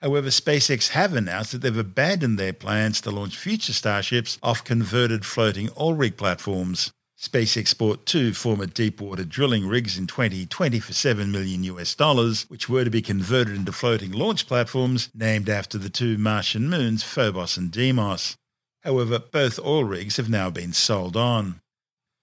However, 0.01 0.29
SpaceX 0.29 0.89
have 0.89 1.13
announced 1.13 1.51
that 1.51 1.63
they've 1.63 1.77
abandoned 1.77 2.39
their 2.39 2.53
plans 2.53 3.01
to 3.01 3.11
launch 3.11 3.35
future 3.35 3.73
Starships 3.73 4.37
off 4.41 4.63
converted 4.63 5.25
floating 5.25 5.69
oil 5.77 5.95
rig 5.95 6.15
platforms. 6.15 6.93
SpaceX 7.23 7.77
bought 7.77 8.05
two 8.05 8.33
former 8.33 8.65
deepwater 8.65 9.23
drilling 9.23 9.65
rigs 9.65 9.97
in 9.97 10.07
2020 10.07 10.81
for 10.81 10.91
7 10.91 11.31
million 11.31 11.63
US 11.63 11.95
dollars, 11.95 12.43
which 12.49 12.67
were 12.67 12.83
to 12.83 12.89
be 12.89 13.01
converted 13.01 13.55
into 13.55 13.71
floating 13.71 14.11
launch 14.11 14.45
platforms 14.45 15.09
named 15.15 15.47
after 15.47 15.77
the 15.77 15.89
two 15.89 16.17
Martian 16.17 16.69
moons 16.69 17.01
Phobos 17.01 17.55
and 17.55 17.71
Deimos. 17.71 18.35
However, 18.81 19.19
both 19.19 19.57
oil 19.57 19.85
rigs 19.85 20.17
have 20.17 20.29
now 20.29 20.49
been 20.49 20.73
sold 20.73 21.15
on. 21.15 21.61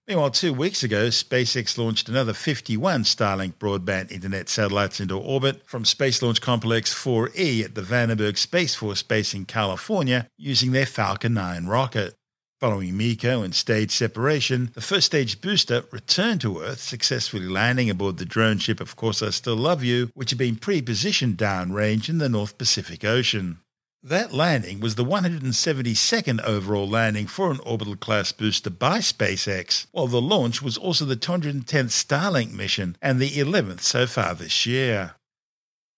Meanwhile, 0.06 0.32
two 0.32 0.52
weeks 0.52 0.82
ago, 0.82 1.08
SpaceX 1.08 1.78
launched 1.78 2.10
another 2.10 2.34
51 2.34 3.04
Starlink 3.04 3.54
broadband 3.54 4.10
internet 4.12 4.50
satellites 4.50 5.00
into 5.00 5.16
orbit 5.16 5.62
from 5.66 5.86
Space 5.86 6.20
Launch 6.20 6.42
Complex 6.42 6.92
4E 6.92 7.64
at 7.64 7.74
the 7.74 7.80
Vandenberg 7.80 8.36
Space 8.36 8.74
Force 8.74 9.02
Base 9.02 9.32
in 9.32 9.46
California 9.46 10.28
using 10.36 10.72
their 10.72 10.84
Falcon 10.84 11.32
9 11.32 11.64
rocket. 11.64 12.19
Following 12.60 12.94
MECO 12.94 13.42
and 13.42 13.54
stage 13.54 13.90
separation, 13.90 14.70
the 14.74 14.82
first 14.82 15.06
stage 15.06 15.40
booster 15.40 15.84
returned 15.90 16.42
to 16.42 16.60
Earth, 16.60 16.82
successfully 16.82 17.48
landing 17.48 17.88
aboard 17.88 18.18
the 18.18 18.26
drone 18.26 18.58
ship 18.58 18.82
Of 18.82 18.96
Course 18.96 19.22
I 19.22 19.30
Still 19.30 19.56
Love 19.56 19.82
You, 19.82 20.10
which 20.12 20.28
had 20.28 20.38
been 20.38 20.56
pre-positioned 20.56 21.38
downrange 21.38 22.10
in 22.10 22.18
the 22.18 22.28
North 22.28 22.58
Pacific 22.58 23.02
Ocean. 23.02 23.60
That 24.02 24.34
landing 24.34 24.78
was 24.78 24.96
the 24.96 25.06
172nd 25.06 26.42
overall 26.42 26.86
landing 26.86 27.26
for 27.26 27.50
an 27.50 27.60
orbital 27.64 27.96
class 27.96 28.30
booster 28.30 28.68
by 28.68 28.98
SpaceX, 28.98 29.86
while 29.92 30.06
the 30.06 30.20
launch 30.20 30.60
was 30.60 30.76
also 30.76 31.06
the 31.06 31.16
210th 31.16 31.64
Starlink 31.64 32.52
mission 32.52 32.94
and 33.00 33.18
the 33.18 33.30
11th 33.30 33.80
so 33.80 34.06
far 34.06 34.34
this 34.34 34.66
year. 34.66 35.14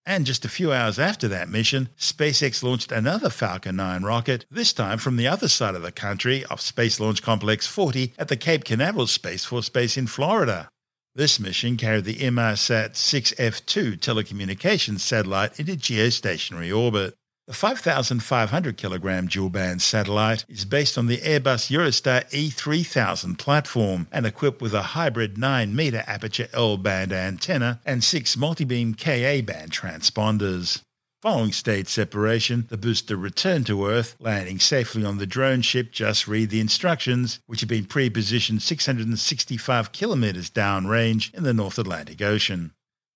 And 0.04 0.26
just 0.26 0.44
a 0.44 0.48
few 0.48 0.72
hours 0.72 0.98
after 0.98 1.28
that 1.28 1.48
mission, 1.48 1.88
SpaceX 1.96 2.64
launched 2.64 2.90
another 2.90 3.30
Falcon 3.30 3.76
9 3.76 4.02
rocket, 4.02 4.44
this 4.50 4.72
time 4.72 4.98
from 4.98 5.16
the 5.16 5.28
other 5.28 5.46
side 5.46 5.76
of 5.76 5.82
the 5.82 5.92
country 5.92 6.44
off 6.46 6.60
Space 6.60 6.98
Launch 6.98 7.22
Complex 7.22 7.68
40 7.68 8.14
at 8.18 8.26
the 8.26 8.36
Cape 8.36 8.64
Canaveral 8.64 9.06
Space 9.06 9.44
Force 9.44 9.68
Base 9.68 9.96
in 9.96 10.08
Florida. 10.08 10.68
This 11.14 11.38
mission 11.38 11.76
carried 11.76 12.04
the 12.04 12.16
Inmarsat 12.16 12.94
6F2 12.94 13.98
telecommunications 13.98 15.00
satellite 15.00 15.60
into 15.60 15.76
geostationary 15.76 16.76
orbit. 16.76 17.14
The 17.48 17.54
5,500 17.54 18.76
kilogram 18.76 19.26
dual 19.26 19.50
band 19.50 19.82
satellite 19.82 20.44
is 20.48 20.64
based 20.64 20.96
on 20.96 21.08
the 21.08 21.18
Airbus 21.18 21.72
Eurostar 21.72 22.30
E3000 22.30 23.36
platform 23.36 24.06
and 24.12 24.24
equipped 24.24 24.62
with 24.62 24.72
a 24.72 24.82
hybrid 24.82 25.36
9 25.36 25.74
meter 25.74 26.04
aperture 26.06 26.48
L 26.52 26.76
band 26.76 27.12
antenna 27.12 27.80
and 27.84 28.04
six 28.04 28.36
multi-beam 28.36 28.94
Ka 28.94 29.42
band 29.42 29.72
transponders. 29.72 30.82
Following 31.20 31.50
stage 31.50 31.88
separation, 31.88 32.66
the 32.68 32.76
booster 32.76 33.16
returned 33.16 33.66
to 33.66 33.88
Earth, 33.88 34.14
landing 34.20 34.60
safely 34.60 35.04
on 35.04 35.18
the 35.18 35.26
drone 35.26 35.62
ship 35.62 35.90
Just 35.90 36.28
Read 36.28 36.50
the 36.50 36.60
Instructions, 36.60 37.40
which 37.46 37.58
had 37.58 37.68
been 37.68 37.86
pre 37.86 38.08
positioned 38.08 38.62
665 38.62 39.90
kilometers 39.90 40.48
downrange 40.48 41.34
in 41.34 41.42
the 41.42 41.52
North 41.52 41.80
Atlantic 41.80 42.22
Ocean. 42.22 42.72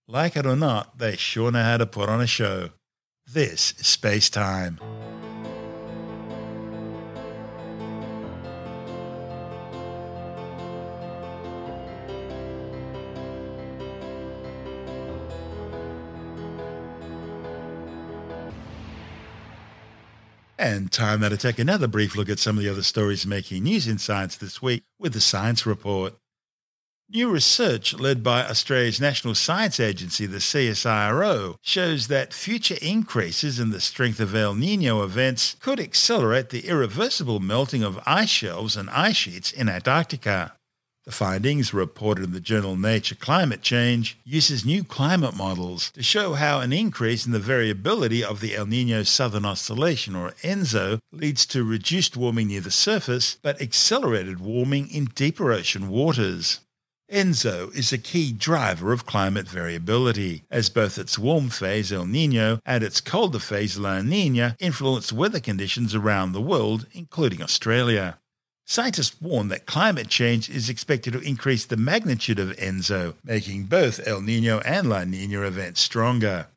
Like 0.08 0.36
it 0.36 0.46
or 0.46 0.56
not, 0.56 0.98
they 0.98 1.14
sure 1.16 1.52
know 1.52 1.62
how 1.62 1.76
to 1.76 1.86
put 1.86 2.08
on 2.08 2.20
a 2.20 2.26
show. 2.26 2.70
This 3.32 3.74
is 3.80 3.88
Space 3.88 4.30
Time. 4.30 4.78
And 20.56 20.92
time 20.92 21.20
now 21.20 21.28
to 21.28 21.36
take 21.36 21.58
another 21.58 21.88
brief 21.88 22.14
look 22.14 22.28
at 22.28 22.38
some 22.38 22.56
of 22.56 22.62
the 22.62 22.70
other 22.70 22.82
stories 22.84 23.26
making 23.26 23.64
news 23.64 23.88
in 23.88 23.98
science 23.98 24.36
this 24.36 24.62
week 24.62 24.84
with 25.00 25.12
the 25.14 25.20
Science 25.20 25.66
Report. 25.66 26.14
New 27.08 27.30
research 27.30 27.94
led 27.94 28.24
by 28.24 28.44
Australia's 28.44 29.00
National 29.00 29.36
Science 29.36 29.78
Agency, 29.78 30.26
the 30.26 30.38
CSIRO, 30.38 31.56
shows 31.62 32.08
that 32.08 32.34
future 32.34 32.78
increases 32.82 33.60
in 33.60 33.70
the 33.70 33.80
strength 33.80 34.18
of 34.18 34.34
El 34.34 34.56
Nino 34.56 35.04
events 35.04 35.54
could 35.60 35.78
accelerate 35.78 36.50
the 36.50 36.66
irreversible 36.66 37.38
melting 37.38 37.84
of 37.84 38.00
ice 38.06 38.28
shelves 38.28 38.76
and 38.76 38.90
ice 38.90 39.14
sheets 39.14 39.52
in 39.52 39.68
Antarctica. 39.68 40.54
The 41.04 41.12
findings, 41.12 41.72
reported 41.72 42.24
in 42.24 42.32
the 42.32 42.40
journal 42.40 42.74
Nature 42.74 43.14
Climate 43.14 43.62
Change, 43.62 44.18
uses 44.24 44.64
new 44.64 44.82
climate 44.82 45.36
models 45.36 45.92
to 45.92 46.02
show 46.02 46.34
how 46.34 46.58
an 46.58 46.72
increase 46.72 47.24
in 47.24 47.30
the 47.30 47.38
variability 47.38 48.24
of 48.24 48.40
the 48.40 48.56
El 48.56 48.66
Nino 48.66 49.04
Southern 49.04 49.44
Oscillation, 49.44 50.16
or 50.16 50.34
ENSO, 50.42 50.98
leads 51.12 51.46
to 51.46 51.62
reduced 51.62 52.16
warming 52.16 52.48
near 52.48 52.60
the 52.60 52.72
surface 52.72 53.38
but 53.42 53.62
accelerated 53.62 54.40
warming 54.40 54.90
in 54.90 55.04
deeper 55.04 55.52
ocean 55.52 55.86
waters. 55.88 56.58
ENSO 57.08 57.72
is 57.72 57.92
a 57.92 57.98
key 57.98 58.32
driver 58.32 58.92
of 58.92 59.06
climate 59.06 59.48
variability, 59.48 60.42
as 60.50 60.68
both 60.68 60.98
its 60.98 61.16
warm 61.16 61.50
phase 61.50 61.92
El 61.92 62.04
Nino 62.04 62.58
and 62.66 62.82
its 62.82 63.00
colder 63.00 63.38
phase 63.38 63.78
La 63.78 64.02
Nina 64.02 64.56
influence 64.58 65.12
weather 65.12 65.38
conditions 65.38 65.94
around 65.94 66.32
the 66.32 66.40
world, 66.40 66.86
including 66.90 67.40
Australia. 67.40 68.18
Scientists 68.66 69.20
warn 69.20 69.46
that 69.48 69.66
climate 69.66 70.08
change 70.08 70.50
is 70.50 70.68
expected 70.68 71.12
to 71.12 71.20
increase 71.20 71.64
the 71.64 71.76
magnitude 71.76 72.40
of 72.40 72.58
ENSO, 72.58 73.14
making 73.22 73.66
both 73.66 74.04
El 74.04 74.20
Nino 74.20 74.58
and 74.60 74.88
La 74.88 75.04
Nina 75.04 75.42
events 75.42 75.80
stronger. 75.80 76.48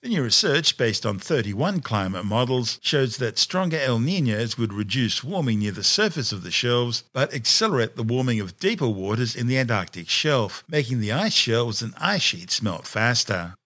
The 0.00 0.10
new 0.10 0.22
research, 0.22 0.76
based 0.76 1.04
on 1.04 1.18
31 1.18 1.80
climate 1.80 2.24
models, 2.24 2.78
shows 2.80 3.16
that 3.16 3.36
stronger 3.36 3.80
El 3.80 3.98
Niños 3.98 4.56
would 4.56 4.72
reduce 4.72 5.24
warming 5.24 5.58
near 5.58 5.72
the 5.72 5.82
surface 5.82 6.30
of 6.30 6.44
the 6.44 6.52
shelves, 6.52 7.02
but 7.12 7.34
accelerate 7.34 7.96
the 7.96 8.04
warming 8.04 8.38
of 8.38 8.60
deeper 8.60 8.86
waters 8.86 9.34
in 9.34 9.48
the 9.48 9.58
Antarctic 9.58 10.08
shelf, 10.08 10.62
making 10.68 11.00
the 11.00 11.10
ice 11.10 11.34
shelves 11.34 11.82
and 11.82 11.94
ice 11.96 12.22
sheets 12.22 12.62
melt 12.62 12.86
faster. 12.86 13.56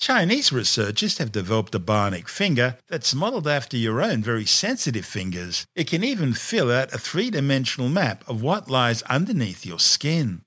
Chinese 0.00 0.52
researchers 0.52 1.18
have 1.18 1.32
developed 1.32 1.74
a 1.74 1.78
bionic 1.78 2.26
finger 2.26 2.78
that's 2.88 3.14
modeled 3.14 3.46
after 3.46 3.76
your 3.76 4.00
own 4.00 4.22
very 4.22 4.46
sensitive 4.46 5.04
fingers. 5.04 5.66
It 5.76 5.86
can 5.86 6.02
even 6.02 6.32
fill 6.32 6.72
out 6.72 6.94
a 6.94 6.98
three 6.98 7.28
dimensional 7.28 7.90
map 7.90 8.24
of 8.26 8.40
what 8.40 8.70
lies 8.70 9.02
underneath 9.02 9.66
your 9.66 9.80
skin. 9.80 10.40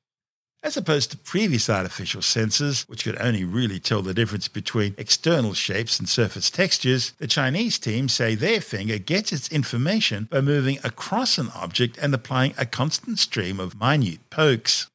As 0.68 0.76
opposed 0.76 1.12
to 1.12 1.18
previous 1.18 1.70
artificial 1.70 2.20
sensors, 2.20 2.86
which 2.90 3.06
could 3.06 3.16
only 3.22 3.46
really 3.46 3.80
tell 3.80 4.02
the 4.02 4.14
difference 4.14 4.50
between 4.50 4.96
external 4.98 5.54
shapes 5.54 5.98
and 5.98 6.10
surface 6.10 6.50
textures, 6.50 7.14
the 7.20 7.26
Chinese 7.26 7.80
team 7.80 8.10
say 8.10 8.36
their 8.36 8.60
finger 8.60 8.98
gets 8.98 9.32
its 9.32 9.50
information 9.50 10.26
by 10.30 10.42
moving 10.42 10.78
across 10.84 11.38
an 11.38 11.52
object 11.56 11.98
and 12.00 12.14
applying 12.14 12.54
a 12.58 12.66
constant 12.66 13.18
stream 13.18 13.62
of 13.62 13.80
minute 13.80 14.30
pokes. 14.30 14.88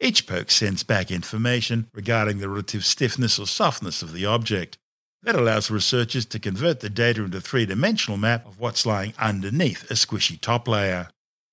Each 0.00 0.26
poke 0.26 0.50
sends 0.50 0.82
back 0.82 1.12
information 1.12 1.88
regarding 1.94 2.38
the 2.38 2.48
relative 2.48 2.84
stiffness 2.84 3.38
or 3.38 3.46
softness 3.46 4.02
of 4.02 4.12
the 4.12 4.26
object. 4.26 4.78
That 5.22 5.36
allows 5.36 5.70
researchers 5.70 6.26
to 6.26 6.40
convert 6.40 6.80
the 6.80 6.90
data 6.90 7.22
into 7.22 7.38
a 7.38 7.40
three 7.40 7.66
dimensional 7.66 8.18
map 8.18 8.48
of 8.48 8.58
what's 8.58 8.84
lying 8.84 9.14
underneath 9.16 9.88
a 9.92 9.94
squishy 9.94 10.40
top 10.40 10.66
layer. 10.66 11.10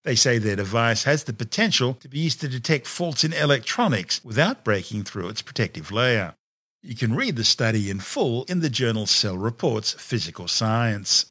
They 0.07 0.15
say 0.15 0.37
their 0.37 0.55
device 0.55 1.03
has 1.03 1.25
the 1.25 1.33
potential 1.33 1.95
to 1.95 2.07
be 2.07 2.19
used 2.19 2.39
to 2.39 2.47
detect 2.47 2.87
faults 2.87 3.25
in 3.25 3.33
electronics 3.33 4.23
without 4.23 4.63
breaking 4.63 5.03
through 5.03 5.27
its 5.27 5.41
protective 5.41 5.91
layer. 5.91 6.33
You 6.81 6.95
can 6.95 7.13
read 7.13 7.35
the 7.35 7.43
study 7.43 7.89
in 7.89 7.99
full 7.99 8.45
in 8.45 8.61
the 8.61 8.69
journal 8.69 9.05
Cell 9.05 9.37
Reports 9.37 9.91
Physical 9.91 10.47
Science. 10.47 11.25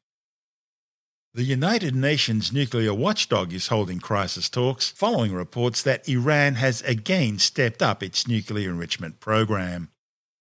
The 1.33 1.45
United 1.45 1.95
Nations 1.95 2.53
nuclear 2.53 2.93
watchdog 2.93 3.55
is 3.55 3.69
holding 3.69 3.99
crisis 3.99 4.51
talks 4.51 4.91
following 4.91 5.33
reports 5.33 5.81
that 5.85 6.07
Iran 6.07 6.57
has 6.57 6.83
again 6.83 7.39
stepped 7.39 7.81
up 7.81 8.03
its 8.03 8.29
nuclear 8.29 8.69
enrichment 8.69 9.21
program. 9.21 9.89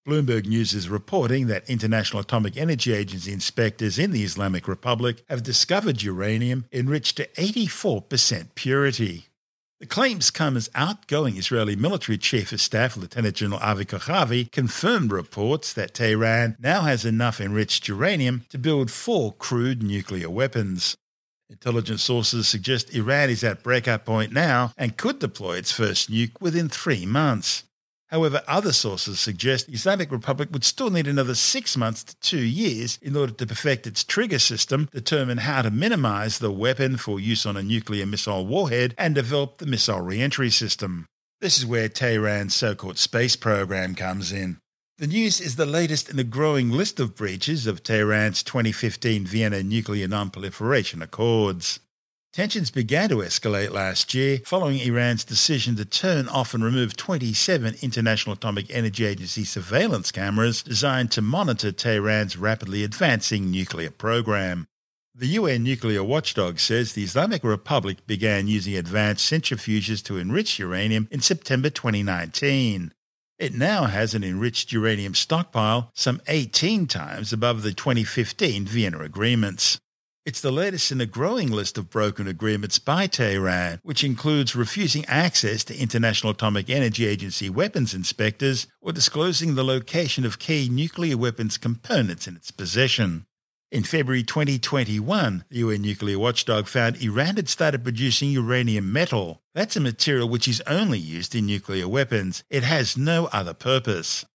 Bloomberg 0.07 0.45
News 0.45 0.75
is 0.75 0.87
reporting 0.87 1.47
that 1.47 1.67
International 1.67 2.21
Atomic 2.21 2.57
Energy 2.57 2.93
Agency 2.93 3.33
inspectors 3.33 3.97
in 3.97 4.11
the 4.11 4.23
Islamic 4.23 4.67
Republic 4.67 5.23
have 5.29 5.41
discovered 5.41 6.03
uranium 6.03 6.65
enriched 6.71 7.17
to 7.17 7.27
84% 7.29 8.53
purity. 8.53 9.25
The 9.79 9.87
claims 9.87 10.29
come 10.29 10.57
as 10.57 10.69
outgoing 10.75 11.37
Israeli 11.37 11.75
military 11.75 12.19
chief 12.19 12.51
of 12.51 12.61
staff 12.61 12.95
Lieutenant 12.95 13.35
General 13.35 13.59
Avi 13.61 13.85
Kochavi 13.85 14.51
confirmed 14.51 15.11
reports 15.11 15.73
that 15.73 15.95
Tehran 15.95 16.55
now 16.59 16.81
has 16.81 17.03
enough 17.03 17.41
enriched 17.41 17.87
uranium 17.87 18.45
to 18.49 18.59
build 18.59 18.91
four 18.91 19.33
crude 19.33 19.81
nuclear 19.81 20.29
weapons. 20.29 20.95
Intelligence 21.49 22.03
sources 22.03 22.47
suggest 22.47 22.93
Iran 22.93 23.31
is 23.31 23.43
at 23.43 23.63
breakout 23.63 24.05
point 24.05 24.31
now 24.31 24.71
and 24.77 24.97
could 24.97 25.17
deploy 25.17 25.57
its 25.57 25.71
first 25.71 26.11
nuke 26.11 26.39
within 26.39 26.69
three 26.69 27.07
months. 27.07 27.63
However, 28.15 28.43
other 28.47 28.71
sources 28.71 29.19
suggest 29.19 29.67
the 29.67 29.73
Islamic 29.73 30.09
Republic 30.09 30.47
would 30.53 30.63
still 30.63 30.89
need 30.89 31.05
another 31.05 31.35
six 31.35 31.75
months 31.75 32.01
to 32.01 32.15
two 32.21 32.45
years 32.45 32.97
in 33.01 33.17
order 33.17 33.33
to 33.33 33.45
perfect 33.45 33.85
its 33.85 34.05
trigger 34.05 34.39
system, 34.39 34.87
determine 34.93 35.39
how 35.39 35.61
to 35.61 35.69
minimize 35.69 36.39
the 36.39 36.49
weapon 36.49 36.95
for 36.95 37.19
use 37.19 37.45
on 37.45 37.57
a 37.57 37.61
nuclear 37.61 38.05
missile 38.05 38.47
warhead, 38.47 38.95
and 38.97 39.15
develop 39.15 39.57
the 39.57 39.65
missile 39.65 39.99
reentry 39.99 40.49
system. 40.49 41.07
This 41.41 41.57
is 41.57 41.65
where 41.65 41.89
Tehran's 41.89 42.55
so 42.55 42.73
called 42.73 42.97
space 42.97 43.35
program 43.35 43.95
comes 43.95 44.31
in. 44.31 44.59
The 44.97 45.07
news 45.07 45.41
is 45.41 45.57
the 45.57 45.65
latest 45.65 46.07
in 46.07 46.17
a 46.17 46.23
growing 46.23 46.71
list 46.71 47.01
of 47.01 47.17
breaches 47.17 47.67
of 47.67 47.83
Tehran's 47.83 48.43
2015 48.43 49.25
Vienna 49.25 49.61
Nuclear 49.61 50.07
Non-Proliferation 50.07 51.01
Accords. 51.01 51.81
Tensions 52.35 52.69
began 52.69 53.07
to 53.07 53.19
escalate 53.19 53.71
last 53.71 54.13
year 54.13 54.39
following 54.43 54.81
Iran's 54.81 55.23
decision 55.23 55.77
to 55.77 55.85
turn 55.85 56.27
off 56.27 56.53
and 56.53 56.61
remove 56.61 56.97
27 56.97 57.77
International 57.81 58.35
Atomic 58.35 58.65
Energy 58.69 59.05
Agency 59.05 59.45
surveillance 59.45 60.11
cameras 60.11 60.61
designed 60.61 61.11
to 61.11 61.21
monitor 61.21 61.71
Tehran's 61.71 62.35
rapidly 62.35 62.83
advancing 62.83 63.49
nuclear 63.49 63.89
program. 63.89 64.67
The 65.15 65.27
UN 65.27 65.63
nuclear 65.63 66.03
watchdog 66.03 66.59
says 66.59 66.91
the 66.91 67.05
Islamic 67.05 67.41
Republic 67.41 68.05
began 68.05 68.49
using 68.49 68.75
advanced 68.75 69.31
centrifuges 69.31 70.03
to 70.03 70.17
enrich 70.17 70.59
uranium 70.59 71.07
in 71.11 71.21
September 71.21 71.69
2019. 71.69 72.91
It 73.39 73.53
now 73.53 73.85
has 73.85 74.13
an 74.13 74.25
enriched 74.25 74.73
uranium 74.73 75.15
stockpile 75.15 75.89
some 75.93 76.21
18 76.27 76.87
times 76.87 77.31
above 77.31 77.61
the 77.61 77.71
2015 77.71 78.65
Vienna 78.65 78.99
agreements. 78.99 79.79
It's 80.25 80.41
the 80.41 80.51
latest 80.51 80.91
in 80.91 80.99
a 80.99 81.05
growing 81.05 81.51
list 81.51 81.77
of 81.77 81.91
broken 81.91 82.27
agreements 82.27 82.79
by 82.79 83.05
Tehran, 83.05 83.79
which 83.83 84.03
includes 84.03 84.55
refusing 84.55 85.05
access 85.05 85.63
to 85.65 85.77
International 85.77 86.31
Atomic 86.31 86.67
Energy 86.67 87.05
Agency 87.05 87.47
weapons 87.47 87.93
inspectors 87.93 88.65
or 88.81 88.91
disclosing 88.91 89.53
the 89.53 89.63
location 89.63 90.25
of 90.25 90.39
key 90.39 90.67
nuclear 90.67 91.15
weapons 91.15 91.59
components 91.59 92.27
in 92.27 92.35
its 92.35 92.49
possession. 92.49 93.27
In 93.71 93.83
February 93.83 94.23
2021, 94.23 95.45
the 95.47 95.57
UN 95.59 95.83
nuclear 95.83 96.17
watchdog 96.17 96.65
found 96.65 96.99
Iran 97.03 97.35
had 97.35 97.47
started 97.47 97.83
producing 97.83 98.31
uranium 98.31 98.91
metal. 98.91 99.43
That's 99.53 99.75
a 99.75 99.79
material 99.79 100.27
which 100.27 100.47
is 100.47 100.59
only 100.65 100.97
used 100.97 101.35
in 101.35 101.45
nuclear 101.45 101.87
weapons. 101.87 102.43
It 102.49 102.63
has 102.63 102.97
no 102.97 103.25
other 103.27 103.53
purpose. 103.53 104.25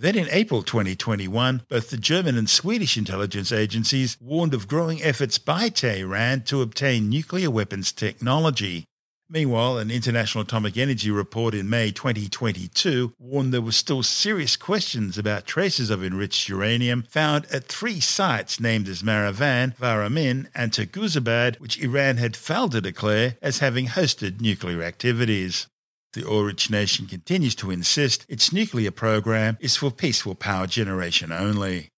Then 0.00 0.16
in 0.16 0.30
April 0.30 0.62
2021, 0.62 1.64
both 1.68 1.90
the 1.90 1.98
German 1.98 2.38
and 2.38 2.48
Swedish 2.48 2.96
intelligence 2.96 3.52
agencies 3.52 4.16
warned 4.18 4.54
of 4.54 4.66
growing 4.66 5.02
efforts 5.02 5.36
by 5.36 5.68
Tehran 5.68 6.44
to 6.44 6.62
obtain 6.62 7.10
nuclear 7.10 7.50
weapons 7.50 7.92
technology. 7.92 8.86
Meanwhile, 9.28 9.76
an 9.76 9.90
International 9.90 10.44
Atomic 10.44 10.78
Energy 10.78 11.10
report 11.10 11.52
in 11.52 11.68
May 11.68 11.90
2022 11.90 13.12
warned 13.18 13.52
there 13.52 13.60
were 13.60 13.72
still 13.72 14.02
serious 14.02 14.56
questions 14.56 15.18
about 15.18 15.44
traces 15.44 15.90
of 15.90 16.02
enriched 16.02 16.48
uranium 16.48 17.02
found 17.02 17.44
at 17.52 17.64
three 17.64 18.00
sites 18.00 18.58
named 18.58 18.88
as 18.88 19.02
Marivan, 19.02 19.76
Varamin, 19.76 20.46
and 20.54 20.72
Turquzabad, 20.72 21.60
which 21.60 21.78
Iran 21.78 22.16
had 22.16 22.36
failed 22.36 22.72
to 22.72 22.80
declare 22.80 23.36
as 23.42 23.58
having 23.58 23.88
hosted 23.88 24.40
nuclear 24.40 24.82
activities. 24.82 25.66
The 26.12 26.26
oil 26.26 26.44
rich 26.44 26.70
nation 26.70 27.06
continues 27.06 27.54
to 27.56 27.70
insist 27.70 28.26
its 28.28 28.52
nuclear 28.52 28.90
program 28.90 29.56
is 29.60 29.76
for 29.76 29.92
peaceful 29.92 30.34
power 30.34 30.66
generation 30.66 31.30
only. 31.30 31.88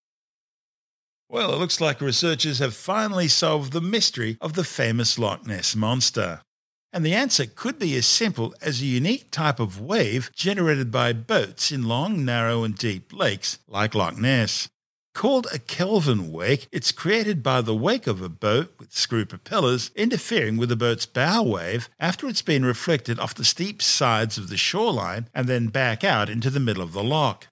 Well, 1.30 1.54
it 1.54 1.58
looks 1.58 1.80
like 1.80 2.02
researchers 2.02 2.58
have 2.58 2.74
finally 2.74 3.26
solved 3.26 3.72
the 3.72 3.80
mystery 3.80 4.36
of 4.38 4.52
the 4.52 4.64
famous 4.64 5.18
Loch 5.18 5.46
Ness 5.46 5.74
Monster. 5.74 6.42
And 6.92 7.06
the 7.06 7.14
answer 7.14 7.46
could 7.46 7.78
be 7.78 7.96
as 7.96 8.04
simple 8.04 8.54
as 8.60 8.82
a 8.82 8.84
unique 8.84 9.30
type 9.30 9.58
of 9.58 9.80
wave 9.80 10.30
generated 10.34 10.90
by 10.90 11.14
boats 11.14 11.72
in 11.72 11.88
long, 11.88 12.22
narrow, 12.22 12.64
and 12.64 12.76
deep 12.76 13.14
lakes 13.14 13.58
like 13.66 13.94
Loch 13.94 14.18
Ness. 14.18 14.68
Called 15.14 15.46
a 15.52 15.58
Kelvin 15.58 16.32
wake, 16.32 16.68
it's 16.72 16.90
created 16.90 17.42
by 17.42 17.60
the 17.60 17.74
wake 17.74 18.06
of 18.06 18.22
a 18.22 18.30
boat 18.30 18.74
with 18.78 18.92
screw 18.92 19.26
propellers 19.26 19.90
interfering 19.94 20.56
with 20.56 20.70
the 20.70 20.76
boat's 20.76 21.04
bow 21.04 21.42
wave 21.42 21.90
after 22.00 22.26
it's 22.26 22.40
been 22.40 22.64
reflected 22.64 23.18
off 23.18 23.34
the 23.34 23.44
steep 23.44 23.82
sides 23.82 24.38
of 24.38 24.48
the 24.48 24.56
shoreline 24.56 25.28
and 25.34 25.48
then 25.48 25.68
back 25.68 26.02
out 26.02 26.30
into 26.30 26.48
the 26.48 26.60
middle 26.60 26.82
of 26.82 26.92
the 26.92 27.04
loch. 27.04 27.46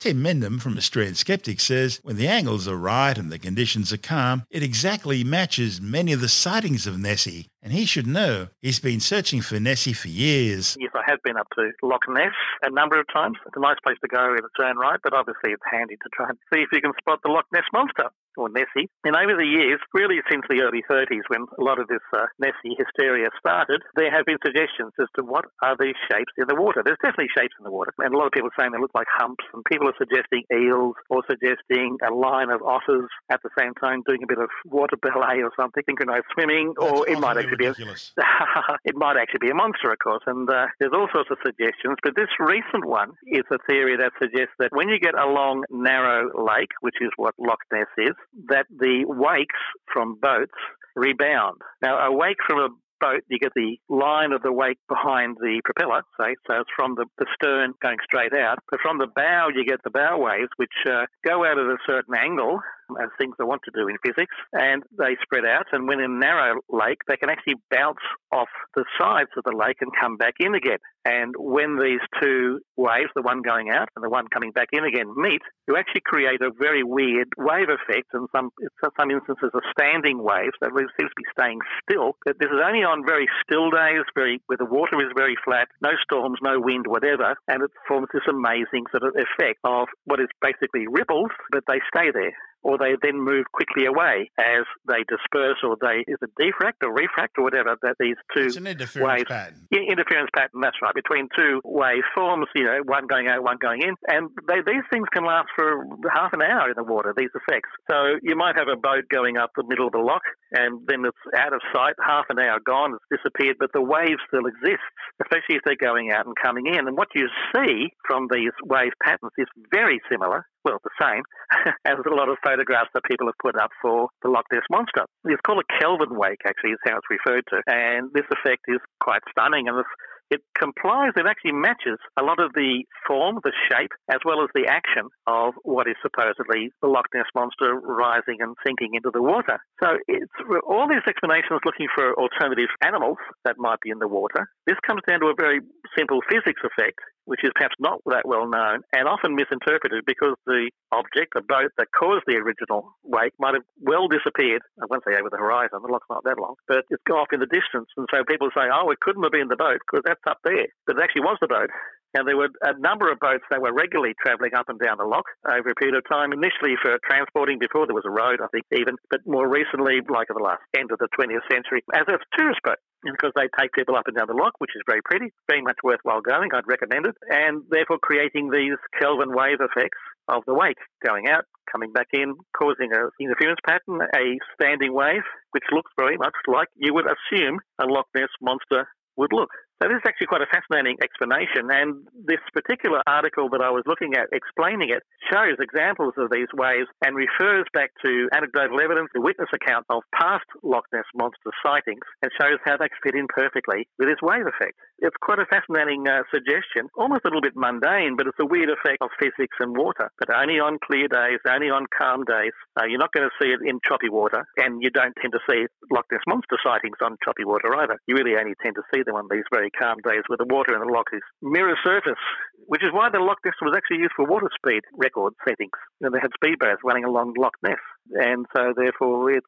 Tim 0.00 0.22
Mendham 0.22 0.60
from 0.60 0.76
Australian 0.76 1.14
Skeptic 1.14 1.60
says 1.60 2.00
when 2.02 2.16
the 2.16 2.28
angles 2.28 2.66
are 2.66 2.76
right 2.76 3.16
and 3.16 3.30
the 3.30 3.38
conditions 3.38 3.92
are 3.92 3.96
calm, 3.96 4.44
it 4.50 4.64
exactly 4.64 5.22
matches 5.22 5.80
many 5.80 6.12
of 6.12 6.20
the 6.20 6.28
sightings 6.28 6.86
of 6.86 6.98
Nessie, 6.98 7.46
and 7.64 7.72
he 7.72 7.86
should 7.86 8.06
know. 8.06 8.48
He's 8.60 8.78
been 8.78 9.00
searching 9.00 9.40
for 9.40 9.58
Nessie 9.58 9.94
for 9.94 10.08
years. 10.08 10.76
Yes, 10.78 10.92
I 10.94 11.00
have 11.08 11.22
been 11.24 11.38
up 11.38 11.48
to 11.56 11.72
Loch 11.82 12.04
Ness 12.06 12.36
a 12.62 12.70
number 12.70 13.00
of 13.00 13.06
times. 13.08 13.38
It's 13.46 13.56
a 13.56 13.60
nice 13.60 13.80
place 13.82 13.96
to 14.04 14.08
go 14.08 14.36
in 14.36 14.44
its 14.44 14.60
own 14.60 14.76
right, 14.76 15.00
but 15.02 15.14
obviously 15.14 15.56
it's 15.56 15.64
handy 15.64 15.96
to 15.96 16.08
try 16.12 16.28
and 16.28 16.38
see 16.52 16.60
if 16.60 16.68
you 16.72 16.82
can 16.84 16.92
spot 17.00 17.20
the 17.24 17.32
Loch 17.32 17.46
Ness 17.52 17.64
Monster 17.72 18.12
or 18.36 18.48
Nessie. 18.50 18.90
And 19.04 19.16
over 19.16 19.32
the 19.32 19.46
years, 19.46 19.80
really 19.94 20.20
since 20.30 20.44
the 20.50 20.60
early 20.60 20.84
30s, 20.90 21.24
when 21.28 21.46
a 21.58 21.64
lot 21.64 21.80
of 21.80 21.88
this 21.88 22.04
uh, 22.12 22.26
Nessie 22.38 22.76
hysteria 22.76 23.30
started, 23.38 23.80
there 23.96 24.12
have 24.12 24.26
been 24.26 24.38
suggestions 24.44 24.92
as 25.00 25.08
to 25.16 25.24
what 25.24 25.46
are 25.62 25.76
these 25.80 25.96
shapes 26.10 26.36
in 26.36 26.44
the 26.48 26.58
water. 26.58 26.82
There's 26.84 27.00
definitely 27.00 27.32
shapes 27.32 27.54
in 27.56 27.64
the 27.64 27.72
water, 27.72 27.94
and 27.98 28.12
a 28.12 28.18
lot 28.18 28.26
of 28.26 28.32
people 28.32 28.52
are 28.52 28.58
saying 28.58 28.72
they 28.76 28.82
look 28.82 28.94
like 28.94 29.08
humps, 29.08 29.44
and 29.54 29.64
people 29.64 29.88
are 29.88 29.96
suggesting 29.96 30.44
eels 30.52 30.98
or 31.08 31.24
suggesting 31.30 31.96
a 32.04 32.12
line 32.12 32.50
of 32.50 32.60
otters 32.62 33.08
at 33.30 33.40
the 33.40 33.50
same 33.56 33.72
time 33.80 34.02
doing 34.06 34.20
a 34.22 34.28
bit 34.28 34.38
of 34.38 34.50
water 34.66 34.96
ballet 35.00 35.40
or 35.40 35.50
something, 35.56 35.82
synchronized 35.86 36.26
swimming, 36.34 36.74
That's 36.76 36.92
or 36.92 37.08
it 37.08 37.18
might 37.18 37.38
actually 37.38 37.53
ridiculous. 37.58 38.12
be 38.16 38.22
a, 38.22 38.76
it 38.84 38.96
might 38.96 39.16
actually 39.16 39.46
be 39.46 39.50
a 39.50 39.54
monster, 39.54 39.92
of 39.92 39.98
course. 39.98 40.22
And 40.26 40.48
uh, 40.48 40.66
there's 40.78 40.92
all 40.92 41.08
sorts 41.12 41.30
of 41.30 41.38
suggestions, 41.44 41.96
but 42.02 42.14
this 42.16 42.28
recent 42.38 42.84
one 42.84 43.12
is 43.26 43.44
a 43.50 43.58
theory 43.68 43.96
that 43.96 44.12
suggests 44.18 44.54
that 44.58 44.70
when 44.72 44.88
you 44.88 44.98
get 44.98 45.14
a 45.14 45.26
long, 45.26 45.64
narrow 45.70 46.30
lake, 46.34 46.72
which 46.80 46.96
is 47.00 47.10
what 47.16 47.34
Loch 47.38 47.62
Ness 47.72 47.86
is, 47.98 48.14
that 48.48 48.66
the 48.70 49.04
wakes 49.06 49.60
from 49.92 50.18
boats 50.20 50.54
rebound. 50.94 51.60
Now, 51.82 51.98
a 51.98 52.12
wake 52.12 52.38
from 52.46 52.58
a 52.58 52.68
boat, 53.00 53.22
you 53.28 53.38
get 53.38 53.52
the 53.54 53.76
line 53.88 54.32
of 54.32 54.42
the 54.42 54.52
wake 54.52 54.78
behind 54.88 55.36
the 55.40 55.60
propeller, 55.64 56.02
say, 56.18 56.34
so 56.46 56.60
it's 56.60 56.70
from 56.74 56.94
the, 56.94 57.06
the 57.18 57.26
stern 57.34 57.74
going 57.82 57.98
straight 58.04 58.32
out. 58.32 58.58
But 58.70 58.80
from 58.80 58.98
the 58.98 59.08
bow, 59.14 59.48
you 59.54 59.64
get 59.64 59.82
the 59.82 59.90
bow 59.90 60.18
waves, 60.18 60.50
which 60.56 60.72
uh, 60.86 61.06
go 61.24 61.44
out 61.44 61.58
at 61.58 61.66
a 61.66 61.76
certain 61.86 62.14
angle, 62.14 62.60
as 63.00 63.08
things 63.18 63.34
they 63.38 63.44
want 63.44 63.62
to 63.64 63.72
do 63.74 63.88
in 63.88 63.96
physics, 64.04 64.34
and 64.52 64.82
they 64.98 65.16
spread 65.22 65.44
out. 65.44 65.66
And 65.72 65.88
when 65.88 66.00
in 66.00 66.10
a 66.10 66.18
narrow 66.18 66.60
lake, 66.68 66.98
they 67.08 67.16
can 67.16 67.30
actually 67.30 67.56
bounce 67.70 68.02
off 68.32 68.48
the 68.74 68.84
sides 68.98 69.30
of 69.36 69.44
the 69.44 69.56
lake 69.56 69.78
and 69.80 69.90
come 70.00 70.16
back 70.16 70.34
in 70.40 70.54
again. 70.54 70.78
And 71.04 71.34
when 71.36 71.76
these 71.76 72.00
two 72.20 72.60
waves, 72.76 73.12
the 73.14 73.22
one 73.22 73.42
going 73.42 73.68
out 73.68 73.88
and 73.94 74.02
the 74.02 74.08
one 74.08 74.26
coming 74.32 74.52
back 74.52 74.68
in 74.72 74.84
again, 74.84 75.12
meet, 75.16 75.42
you 75.68 75.76
actually 75.76 76.00
create 76.04 76.40
a 76.40 76.50
very 76.58 76.82
weird 76.82 77.28
wave 77.36 77.68
effect. 77.68 78.08
And 78.14 78.26
some, 78.34 78.50
some 78.98 79.10
instances, 79.10 79.52
a 79.52 79.60
standing 79.78 80.22
wave 80.22 80.56
that 80.60 80.72
seems 80.72 81.10
to 81.12 81.20
be 81.20 81.28
staying 81.36 81.60
still. 81.84 82.16
But 82.24 82.36
this 82.40 82.48
is 82.48 82.60
only 82.64 82.84
on 82.84 83.04
very 83.04 83.28
still 83.44 83.70
days, 83.70 84.08
very 84.14 84.40
where 84.46 84.56
the 84.56 84.64
water 84.64 84.96
is 85.00 85.12
very 85.16 85.36
flat, 85.44 85.68
no 85.82 85.92
storms, 86.02 86.38
no 86.42 86.56
wind, 86.58 86.86
whatever, 86.86 87.36
and 87.48 87.62
it 87.62 87.70
forms 87.86 88.08
this 88.12 88.24
amazing 88.28 88.88
sort 88.90 89.04
of 89.04 89.14
effect 89.14 89.60
of 89.64 89.88
what 90.04 90.20
is 90.20 90.28
basically 90.40 90.86
ripples, 90.88 91.30
but 91.52 91.64
they 91.68 91.80
stay 91.92 92.10
there 92.12 92.32
or 92.64 92.78
they 92.78 92.96
then 93.02 93.20
move 93.20 93.44
quickly 93.52 93.84
away 93.84 94.30
as 94.40 94.64
they 94.88 95.04
disperse 95.04 95.60
or 95.62 95.76
they 95.80 96.02
is 96.08 96.16
it 96.24 96.32
defract 96.40 96.82
or 96.82 96.92
refract 96.92 97.36
or 97.38 97.44
whatever 97.44 97.76
that 97.82 97.94
these 98.00 98.16
two 98.34 98.48
It's 98.48 98.56
an 98.56 98.66
interference 98.66 99.06
waves 99.06 99.28
pattern. 99.28 99.68
yeah, 99.70 99.84
interference 99.86 100.30
pattern, 100.34 100.60
that's 100.64 100.80
right, 100.82 100.94
between 100.94 101.28
two 101.36 101.60
waveforms, 101.64 102.48
you 102.54 102.64
know, 102.64 102.80
one 102.84 103.06
going 103.06 103.28
out, 103.28 103.44
one 103.44 103.58
going 103.60 103.82
in. 103.82 103.94
And 104.08 104.30
they, 104.48 104.64
these 104.66 104.82
things 104.90 105.06
can 105.12 105.24
last 105.24 105.48
for 105.54 105.84
half 106.12 106.32
an 106.32 106.42
hour 106.42 106.68
in 106.68 106.74
the 106.76 106.84
water, 106.84 107.14
these 107.16 107.30
effects. 107.36 107.68
So 107.90 108.16
you 108.22 108.34
might 108.34 108.56
have 108.56 108.68
a 108.68 108.76
boat 108.80 109.04
going 109.12 109.36
up 109.36 109.50
the 109.56 109.64
middle 109.68 109.86
of 109.86 109.92
the 109.92 110.00
loch 110.00 110.24
and 110.52 110.80
then 110.88 111.04
it's 111.04 111.24
out 111.36 111.52
of 111.52 111.60
sight, 111.72 111.94
half 112.04 112.24
an 112.30 112.38
hour 112.38 112.58
gone, 112.64 112.96
it's 112.96 113.20
disappeared, 113.22 113.56
but 113.60 113.70
the 113.72 113.82
wave 113.82 114.16
still 114.26 114.46
exists, 114.46 114.88
especially 115.22 115.56
if 115.56 115.62
they're 115.64 115.76
going 115.76 116.12
out 116.12 116.26
and 116.26 116.34
coming 116.40 116.66
in. 116.66 116.88
And 116.88 116.96
what 116.96 117.08
you 117.14 117.28
see 117.54 117.92
from 118.06 118.28
these 118.32 118.52
wave 118.64 118.92
patterns 119.04 119.32
is 119.36 119.46
very 119.70 120.00
similar 120.10 120.46
well, 120.64 120.80
the 120.82 120.96
same 121.00 121.22
as 121.84 121.98
a 122.00 122.14
lot 122.14 122.28
of 122.28 122.36
photographs 122.42 122.90
that 122.94 123.04
people 123.04 123.26
have 123.26 123.38
put 123.42 123.56
up 123.56 123.70
for 123.82 124.08
the 124.22 124.30
Loch 124.30 124.46
Ness 124.52 124.64
Monster. 124.70 125.04
It's 125.24 125.40
called 125.46 125.62
a 125.62 125.78
Kelvin 125.80 126.16
wake, 126.16 126.40
actually, 126.46 126.72
is 126.72 126.82
how 126.84 126.98
it's 126.98 127.10
referred 127.10 127.44
to. 127.50 127.60
And 127.66 128.10
this 128.14 128.26
effect 128.32 128.64
is 128.68 128.80
quite 129.00 129.20
stunning. 129.30 129.68
And 129.68 129.84
it 130.30 130.40
complies, 130.56 131.12
it 131.16 131.26
actually 131.28 131.52
matches 131.52 132.00
a 132.18 132.22
lot 132.22 132.40
of 132.40 132.52
the 132.54 132.84
form, 133.06 133.40
the 133.44 133.52
shape, 133.70 133.92
as 134.08 134.18
well 134.24 134.42
as 134.42 134.48
the 134.54 134.66
action 134.68 135.12
of 135.26 135.54
what 135.62 135.86
is 135.86 135.96
supposedly 136.00 136.72
the 136.80 136.88
Loch 136.88 137.06
Ness 137.14 137.28
Monster 137.34 137.76
rising 137.76 138.40
and 138.40 138.56
sinking 138.64 138.94
into 138.94 139.10
the 139.12 139.22
water. 139.22 139.60
So 139.82 140.00
it's 140.08 140.32
all 140.66 140.88
these 140.88 141.04
explanations 141.06 141.60
looking 141.64 141.88
for 141.94 142.16
alternative 142.16 142.72
animals 142.82 143.18
that 143.44 143.56
might 143.58 143.80
be 143.80 143.90
in 143.90 143.98
the 143.98 144.08
water. 144.08 144.48
This 144.66 144.80
comes 144.86 145.02
down 145.06 145.20
to 145.20 145.26
a 145.26 145.36
very 145.36 145.60
simple 145.96 146.20
physics 146.28 146.60
effect, 146.64 146.98
which 147.24 147.44
is 147.44 147.50
perhaps 147.54 147.74
not 147.78 148.00
that 148.06 148.26
well 148.26 148.48
known 148.48 148.80
and 148.92 149.08
often 149.08 149.34
misinterpreted 149.34 150.04
because 150.06 150.34
the 150.46 150.70
object, 150.92 151.34
the 151.34 151.42
boat 151.42 151.72
that 151.78 151.88
caused 151.92 152.24
the 152.26 152.36
original 152.36 152.94
wake, 153.02 153.32
might 153.38 153.54
have 153.54 153.64
well 153.80 154.08
disappeared. 154.08 154.62
I 154.80 154.86
won't 154.88 155.04
say 155.06 155.16
over 155.18 155.30
the 155.30 155.40
horizon, 155.40 155.80
the 155.82 155.92
loch's 155.92 156.10
not 156.10 156.24
that 156.24 156.38
long, 156.38 156.54
but 156.68 156.84
it's 156.90 157.02
gone 157.06 157.24
off 157.24 157.32
in 157.32 157.40
the 157.40 157.50
distance. 157.50 157.88
And 157.96 158.06
so 158.12 158.24
people 158.24 158.48
say, 158.54 158.68
oh, 158.72 158.90
it 158.90 159.00
couldn't 159.00 159.22
have 159.22 159.32
been 159.32 159.48
the 159.48 159.56
boat 159.56 159.80
because 159.80 160.04
that's 160.04 160.24
up 160.28 160.38
there. 160.44 160.68
But 160.86 160.96
it 160.96 161.02
actually 161.02 161.26
was 161.26 161.38
the 161.40 161.48
boat. 161.48 161.70
And 162.14 162.28
there 162.28 162.36
were 162.36 162.48
a 162.62 162.78
number 162.78 163.10
of 163.10 163.18
boats 163.18 163.42
that 163.50 163.60
were 163.60 163.74
regularly 163.74 164.14
travelling 164.22 164.54
up 164.54 164.68
and 164.68 164.78
down 164.78 164.98
the 164.98 165.04
loch 165.04 165.26
over 165.50 165.70
a 165.70 165.74
period 165.74 165.98
of 165.98 166.06
time, 166.06 166.30
initially 166.30 166.78
for 166.80 166.96
transporting 167.02 167.58
before 167.58 167.86
there 167.90 167.94
was 167.94 168.06
a 168.06 168.14
road, 168.14 168.38
I 168.38 168.46
think, 168.54 168.64
even, 168.70 168.94
but 169.10 169.26
more 169.26 169.50
recently, 169.50 169.98
like 170.06 170.30
in 170.30 170.38
the 170.38 170.46
last 170.46 170.62
end 170.78 170.92
of 170.94 171.02
the 171.02 171.10
20th 171.10 171.42
century, 171.50 171.82
as 171.92 172.06
a 172.06 172.22
tourist 172.38 172.62
boat. 172.62 172.78
Because 173.04 173.32
they 173.36 173.48
take 173.58 173.72
people 173.72 173.96
up 173.96 174.06
and 174.06 174.16
down 174.16 174.26
the 174.28 174.34
loch, 174.34 174.54
which 174.58 174.74
is 174.74 174.82
very 174.86 175.00
pretty, 175.04 175.32
very 175.48 175.62
much 175.62 175.76
worthwhile 175.84 176.20
going. 176.20 176.50
I'd 176.54 176.66
recommend 176.66 177.06
it. 177.06 177.16
And 177.28 177.62
therefore 177.70 177.98
creating 178.00 178.50
these 178.50 178.78
Kelvin 179.00 179.34
wave 179.34 179.60
effects 179.60 180.00
of 180.28 180.42
the 180.46 180.54
wake 180.54 180.80
going 181.04 181.28
out, 181.28 181.44
coming 181.70 181.92
back 181.92 182.08
in, 182.12 182.34
causing 182.56 182.90
a 182.92 183.12
interference 183.20 183.60
pattern, 183.66 184.00
a 184.16 184.38
standing 184.54 184.94
wave, 184.94 185.22
which 185.52 185.64
looks 185.72 185.92
very 185.98 186.16
much 186.16 186.34
like 186.46 186.68
you 186.76 186.94
would 186.94 187.06
assume 187.06 187.60
a 187.80 187.84
Loch 187.86 188.08
Ness 188.14 188.32
monster 188.40 188.88
would 189.16 189.32
look. 189.32 189.50
So 189.84 189.92
this 189.92 190.00
is 190.00 190.08
actually 190.08 190.32
quite 190.32 190.40
a 190.40 190.48
fascinating 190.48 190.96
explanation, 191.04 191.68
and 191.68 192.08
this 192.24 192.40
particular 192.56 193.04
article 193.04 193.52
that 193.52 193.60
I 193.60 193.68
was 193.68 193.84
looking 193.84 194.16
at 194.16 194.32
explaining 194.32 194.88
it 194.88 195.04
shows 195.28 195.60
examples 195.60 196.16
of 196.16 196.32
these 196.32 196.48
waves 196.56 196.88
and 197.04 197.12
refers 197.12 197.68
back 197.76 197.92
to 198.00 198.32
anecdotal 198.32 198.80
evidence, 198.80 199.12
the 199.12 199.20
witness 199.20 199.52
account 199.52 199.84
of 199.92 200.00
past 200.16 200.48
Loch 200.64 200.88
Ness 200.88 201.04
monster 201.12 201.52
sightings, 201.60 202.00
and 202.24 202.32
shows 202.32 202.56
how 202.64 202.80
they 202.80 202.88
fit 203.04 203.12
in 203.12 203.28
perfectly 203.28 203.84
with 204.00 204.08
this 204.08 204.24
wave 204.24 204.48
effect. 204.48 204.72
It's 205.04 205.20
quite 205.20 205.36
a 205.36 205.44
fascinating 205.52 206.08
uh, 206.08 206.24
suggestion, 206.32 206.88
almost 206.96 207.28
a 207.28 207.28
little 207.28 207.44
bit 207.44 207.52
mundane, 207.52 208.16
but 208.16 208.24
it's 208.24 208.40
a 208.40 208.48
weird 208.48 208.72
effect 208.72 209.04
of 209.04 209.12
physics 209.20 209.60
and 209.60 209.76
water. 209.76 210.08
But 210.16 210.32
only 210.32 210.64
on 210.64 210.80
clear 210.80 211.12
days, 211.12 211.44
only 211.44 211.68
on 211.68 211.84
calm 211.92 212.24
days. 212.24 212.56
Uh, 212.72 212.88
you're 212.88 213.04
not 213.04 213.12
going 213.12 213.28
to 213.28 213.36
see 213.36 213.52
it 213.52 213.60
in 213.60 213.84
choppy 213.84 214.08
water, 214.08 214.48
and 214.56 214.80
you 214.80 214.88
don't 214.88 215.12
tend 215.20 215.36
to 215.36 215.44
see 215.44 215.68
Loch 215.92 216.08
Ness 216.08 216.24
monster 216.24 216.56
sightings 216.64 217.04
on 217.04 217.20
choppy 217.20 217.44
water 217.44 217.68
either. 217.76 218.00
You 218.08 218.16
really 218.16 218.40
only 218.40 218.56
tend 218.64 218.80
to 218.80 218.86
see 218.88 219.04
them 219.04 219.20
on 219.20 219.28
these 219.28 219.44
very 219.52 219.68
calm 219.78 219.98
days 220.04 220.22
where 220.26 220.38
the 220.38 220.48
water 220.48 220.74
in 220.74 220.80
the 220.80 220.92
loch 220.92 221.10
is 221.12 221.22
mirror 221.42 221.76
surface, 221.84 222.20
which 222.66 222.82
is 222.82 222.92
why 222.92 223.10
the 223.10 223.18
Loch 223.18 223.38
Ness 223.44 223.54
was 223.60 223.74
actually 223.76 223.98
used 223.98 224.12
for 224.16 224.24
water 224.26 224.48
speed 224.54 224.82
record 224.96 225.34
settings. 225.46 225.76
You 226.00 226.08
know, 226.08 226.10
they 226.12 226.22
had 226.22 226.32
speedboats 226.32 226.82
running 226.84 227.04
along 227.04 227.34
Loch 227.36 227.54
Ness, 227.62 227.82
and 228.14 228.46
so 228.56 228.72
therefore 228.76 229.30
it 229.30 229.44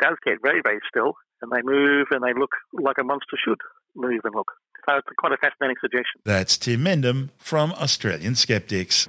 does 0.00 0.16
get 0.24 0.38
very, 0.42 0.60
very 0.62 0.80
still, 0.88 1.14
and 1.42 1.50
they 1.50 1.62
move 1.62 2.08
and 2.10 2.22
they 2.22 2.38
look 2.38 2.52
like 2.72 2.96
a 3.00 3.04
monster 3.04 3.36
should 3.36 3.60
move 3.94 4.20
and 4.24 4.34
look. 4.34 4.52
So 4.88 4.96
it's 4.96 5.06
quite 5.18 5.32
a 5.32 5.36
fascinating 5.36 5.76
suggestion. 5.80 6.20
That's 6.24 6.56
Tim 6.56 6.84
Mendham 6.84 7.30
from 7.38 7.72
Australian 7.72 8.34
Skeptics. 8.34 9.08